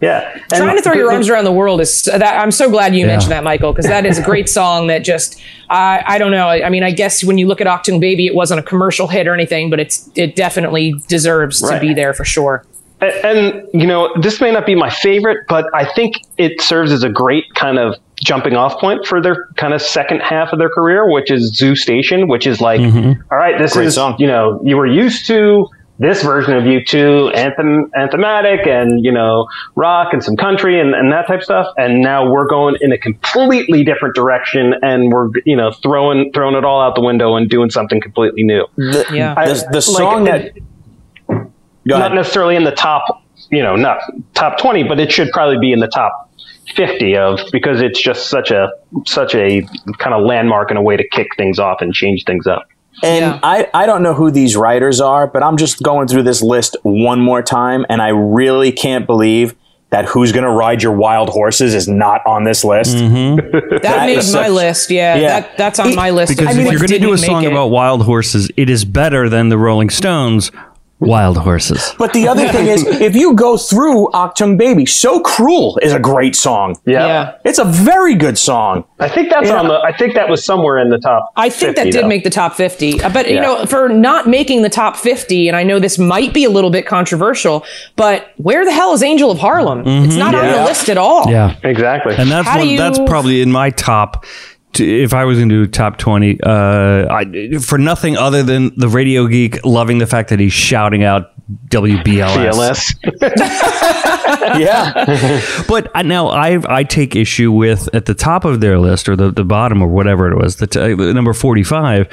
[0.00, 0.32] Yeah.
[0.32, 2.22] And Trying to throw your arms around the world is that.
[2.22, 5.40] I'm so glad you mentioned that, Michael, because that is a great song that just.
[5.68, 6.48] I I don't know.
[6.48, 9.06] I, I mean, I guess when you look at Achtung Baby, it wasn't a commercial
[9.08, 12.64] hit or anything, but it's it definitely deserves to be there for sure.
[13.00, 16.92] And, and you know, this may not be my favorite, but I think it serves
[16.92, 20.58] as a great kind of jumping off point for their kind of second half of
[20.58, 23.20] their career, which is Zoo Station, which is like, mm-hmm.
[23.30, 24.16] all right, this Great is song.
[24.18, 25.66] you know, you were used to
[26.00, 29.46] this version of U2 anthem anthematic and you know
[29.76, 32.90] rock and some country and, and that type of stuff and now we're going in
[32.90, 37.36] a completely different direction and we're you know throwing throwing it all out the window
[37.36, 39.34] and doing something completely new The, Yeah.
[39.36, 40.54] I- the, the song it-
[41.28, 41.46] that.
[41.84, 43.98] Not necessarily in the top, you know, not
[44.34, 46.30] top 20, but it should probably be in the top
[46.76, 48.70] 50 of because it's just such a
[49.06, 49.62] such a
[49.98, 52.68] kind of landmark and a way to kick things off and change things up.
[53.02, 53.40] And Yeah.
[53.42, 56.76] I, I don't know who these writers are, but I'm just going through this list
[56.82, 59.54] one more time, and I really can't believe
[59.90, 62.96] that Who's Gonna Ride Your Wild Horses is not on this list.
[62.96, 63.58] Mm-hmm.
[63.70, 64.90] That, That made my such- list.
[64.90, 65.40] Yeah, Yeah.
[65.40, 66.36] That, that's on It- my list.
[66.36, 68.84] Because of if what you're going to do a song about wild horses, it is
[68.84, 70.52] better than the Rolling Stones'
[71.00, 71.94] Wild Horses.
[71.98, 75.98] But the other thing is, if you go through Achtung Baby, So Cruel is a
[75.98, 76.76] great song.
[76.86, 77.06] Yeah.
[77.06, 77.32] yeah.
[77.44, 78.84] It's a very good song.
[78.98, 79.58] I think that's Yeah.
[79.60, 82.04] on the I think that was somewhere in the top I think 50, that did
[82.04, 82.08] though.
[82.08, 83.00] make the top 50.
[83.02, 86.34] Uh, But, you know, for not making the top 50, and I know this might
[86.34, 87.64] be a little bit controversial,
[87.96, 89.82] but where the hell is Angel of Harlem?
[89.86, 91.30] It's not on the list at all.
[91.30, 91.56] Yeah.
[91.62, 92.14] Exactly.
[92.16, 94.24] And that's How do one, that's probably in my top.
[94.72, 98.72] T- If I was going to do top twenty, uh, I, for nothing other than
[98.76, 101.32] the radio geek loving the fact that he's shouting out
[101.68, 102.94] WBLS.
[104.58, 105.40] Yeah.
[105.68, 109.16] But I- now I I take issue with at the top of their list or
[109.16, 112.08] the, the bottom or whatever it was, the, t- the number forty five.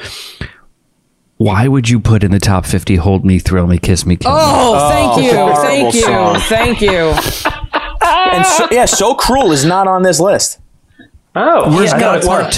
[1.37, 2.95] Why would you put in the top fifty?
[2.95, 4.37] Hold me, thrill me, kiss me, kill me?
[4.39, 5.55] Oh, thank you.
[5.61, 6.01] Thank you.
[6.01, 6.39] song.
[6.41, 7.13] Thank you.
[8.33, 10.59] and so, yeah, So Cruel is not on this list.
[11.39, 12.55] Oh, Where's I God Part was.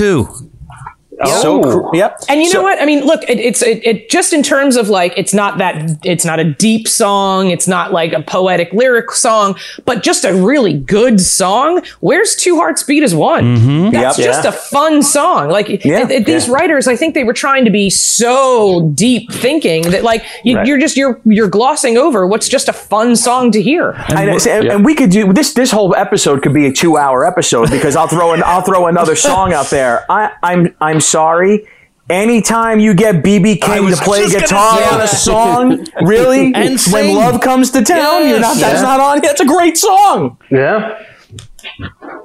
[1.26, 1.32] Two?
[1.42, 2.20] So, cr- yep.
[2.30, 2.82] And you So- know what?
[2.82, 5.98] I mean, look, it, it's it, it just in terms of like, it's not that
[6.04, 9.56] it's not a deep song, it's not like a poetic lyric song,
[9.86, 11.82] but just a really good song.
[12.00, 13.58] Where's Two Hearts Beat as One?
[13.58, 13.90] Mm-hmm.
[13.92, 14.26] That's Yep.
[14.28, 14.50] just Yeah.
[14.50, 15.50] a fun song.
[15.50, 16.04] Like Yeah.
[16.04, 16.54] it- it- these Yeah.
[16.54, 20.68] writers, I think they were trying to be so deep thinking that like you, Right.
[20.68, 23.96] you're just you're you're glossing over what's just a fun song to hear.
[24.08, 25.54] I know, and, and we could do this.
[25.54, 29.16] This whole episode could be a two-hour episode because I'll throw an I'll throw another
[29.16, 30.06] song out there.
[30.10, 31.68] I, I'm I'm sorry.
[32.10, 37.16] Anytime you get BB King to play guitar on a song, really, And when sing.
[37.16, 38.58] love comes to town, you're not.
[38.58, 38.82] That's Yeah.
[38.82, 39.22] not on.
[39.22, 40.38] That's a great song.
[40.50, 40.98] Yeah.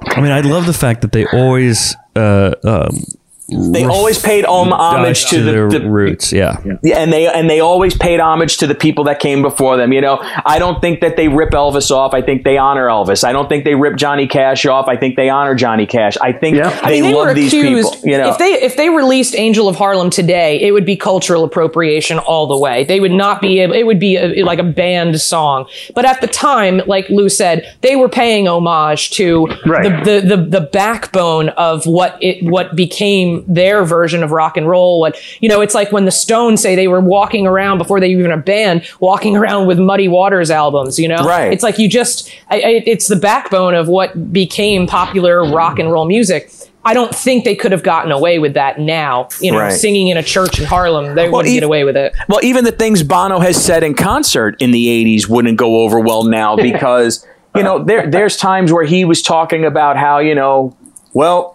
[0.09, 3.03] I mean, I love the fact that they always uh, um,
[3.47, 6.33] They always paid homage to, their the, the roots.
[6.33, 6.57] Yeah.
[6.81, 9.93] Yeah, and they and they always paid homage to the people that came before them.
[9.93, 12.15] You know, I don't think that they rip Elvis off.
[12.15, 13.23] I think they honor Elvis.
[13.23, 14.87] I don't think they rip Johnny Cash off.
[14.87, 16.17] I think they honor Johnny Cash.
[16.19, 16.69] I think Yeah.
[16.69, 17.93] they, I mean, they love were these accused.
[17.93, 18.09] people.
[18.09, 21.43] You know, if they if they released Angel of Harlem today, it would be cultural
[21.43, 22.83] appropriation all the way.
[22.83, 23.59] They would not be.
[23.59, 25.67] able- It would be a, like a banned song.
[25.93, 30.03] But at the time, like Lou said, they were paying homage to Right.
[30.03, 34.67] the, the the the backbone of what it what became their version of rock and
[34.67, 34.99] roll.
[34.99, 38.13] What you know, it's like when the Stones say they were walking around before they
[38.15, 40.99] were even a band, walking around with Muddy Waters albums.
[40.99, 41.51] You know, Right.
[41.53, 42.31] It's like you just.
[42.49, 46.51] I, I, it's the backbone of what became popular rock and roll music.
[46.87, 49.27] I don't think they could have gotten away with that now.
[49.41, 49.73] You know, Right.
[49.73, 52.13] singing in a church in Harlem, they wouldn't ev- get away with it.
[52.29, 55.99] Well, even the things Bono has said in concert in the '80s wouldn't go over
[55.99, 57.25] well now because
[57.55, 60.77] you know there there's times where he was talking about how you know,
[61.13, 61.54] well,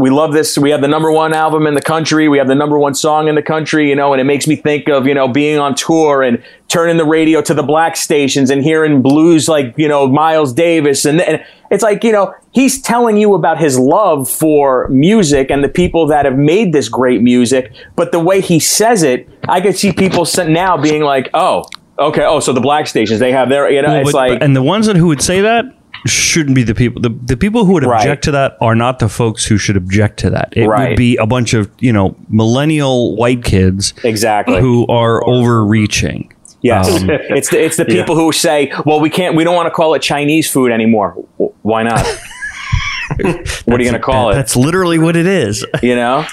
[0.00, 0.56] we love this.
[0.56, 2.26] We have the number one album in the country.
[2.28, 3.88] We have the number one song in the country.
[3.90, 6.96] You know, and it makes me think of you know being on tour and turning
[6.96, 11.20] the radio to the black stations and hearing blues like you know Miles Davis and,
[11.20, 15.68] and it's like you know he's telling you about his love for music and the
[15.68, 17.70] people that have made this great music.
[17.94, 21.64] But the way he says it, I could see people now being like, oh.
[21.98, 22.24] Okay.
[22.24, 24.56] Oh, so the black stations they have their, you know, Well, it's but- like, and
[24.56, 25.66] the ones that who would say that
[26.06, 27.02] shouldn't be the people.
[27.02, 28.00] The, the people who would Right.
[28.00, 30.52] object to that are not the folks who should object to that.
[30.56, 30.90] It Right.
[30.90, 34.60] would be a bunch of you know millennial white kids exactly.
[34.60, 36.32] who are overreaching.
[36.62, 39.66] Yes, Um, it's the it's the people who say, "Well, we can't, we don't want
[39.66, 42.06] to call it Chinese food anymore." W- Why not?
[43.64, 44.36] what are you going to call That- it?
[44.36, 45.64] That's literally what it is.
[45.82, 46.24] You know,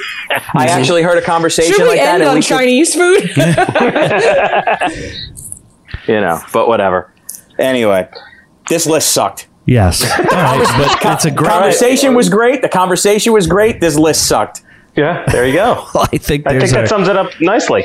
[0.54, 2.94] I actually heard a conversation Should we like that, end and on we could- Chinese
[2.94, 3.30] food?
[6.08, 7.14] you know, but whatever.
[7.60, 8.08] Anyway,
[8.70, 9.48] this list sucked.
[9.68, 11.52] Yes, All right, but it's a great.
[11.52, 12.62] Conversation was great.
[12.62, 13.82] The conversation was great.
[13.82, 14.64] This list sucked.
[14.96, 15.26] Yeah.
[15.30, 15.86] There you go.
[15.96, 17.84] I think I think that a sums it up nicely.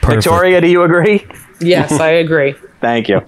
[0.00, 0.24] perfect.
[0.24, 1.26] Victoria, do you agree?
[1.60, 2.54] yes, I agree.
[2.80, 3.20] Thank you.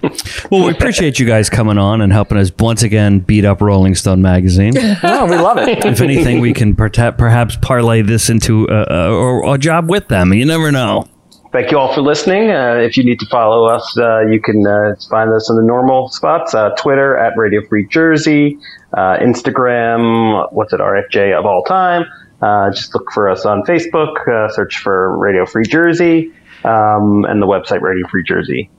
[0.49, 3.95] Well, we appreciate you guys coming on and helping us once again beat up Rolling
[3.95, 4.73] Stone magazine.
[5.03, 5.83] Oh, we love it.
[5.83, 10.07] if anything, we can perta- perhaps parlay this into a, a, or a job with
[10.07, 10.33] them.
[10.33, 11.07] You never know.
[11.51, 12.51] Thank you all for listening.
[12.51, 15.63] Uh, if you need to follow us, uh, you can uh, find us in the
[15.63, 18.59] normal spots: uh, Twitter at Radio Free Jersey,
[18.93, 22.05] uh, Instagram, what's it, RFJ of all time.
[22.41, 24.27] Uh, just look for us on Facebook.
[24.27, 26.31] Uh, search for Radio Free Jersey,
[26.63, 28.75] um, and the website RadioFreeJersey.com.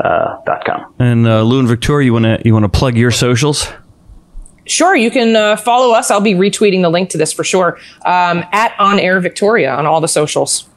[0.00, 0.94] Uh, dot com.
[1.00, 3.72] And uh, Lou and Victoria, you want to you want to plug your socials?
[4.64, 6.10] Sure, you can uh, follow us.
[6.10, 7.78] I'll be retweeting the link to this for sure.
[8.04, 10.68] Um, at On Air Victoria on all the socials.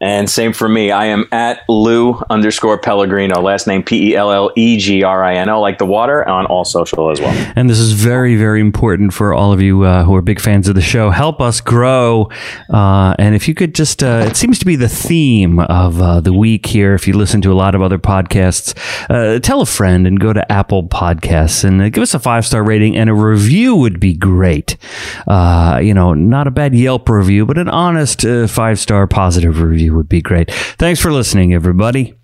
[0.00, 0.90] And same for me.
[0.90, 3.40] I am at Lou underscore Pellegrino.
[3.40, 6.28] Last name P E L L E G R I N O, like the water,
[6.28, 7.52] on all social as well.
[7.54, 10.68] And this is very, very important for all of you uh, who are big fans
[10.68, 11.10] of the show.
[11.10, 12.28] Help us grow.
[12.68, 16.20] Uh, and if you could just, uh, it seems to be the theme of uh,
[16.20, 16.94] the week here.
[16.94, 18.76] If you listen to a lot of other podcasts,
[19.08, 22.44] uh, tell a friend and go to Apple Podcasts and uh, give us a five
[22.44, 24.76] star rating and a review would be great.
[25.28, 30.08] You know, not a bad Yelp review, but an honest five star positive review would
[30.08, 30.50] be great.
[30.50, 32.14] Thanks for listening, everybody.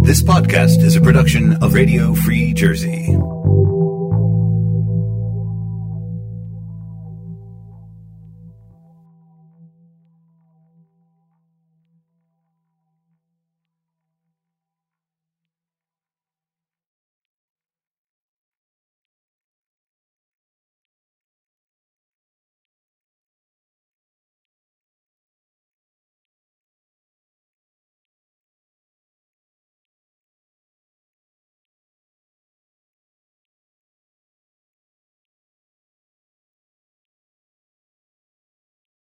[0.00, 3.14] This podcast is a production of Radio Free Jersey.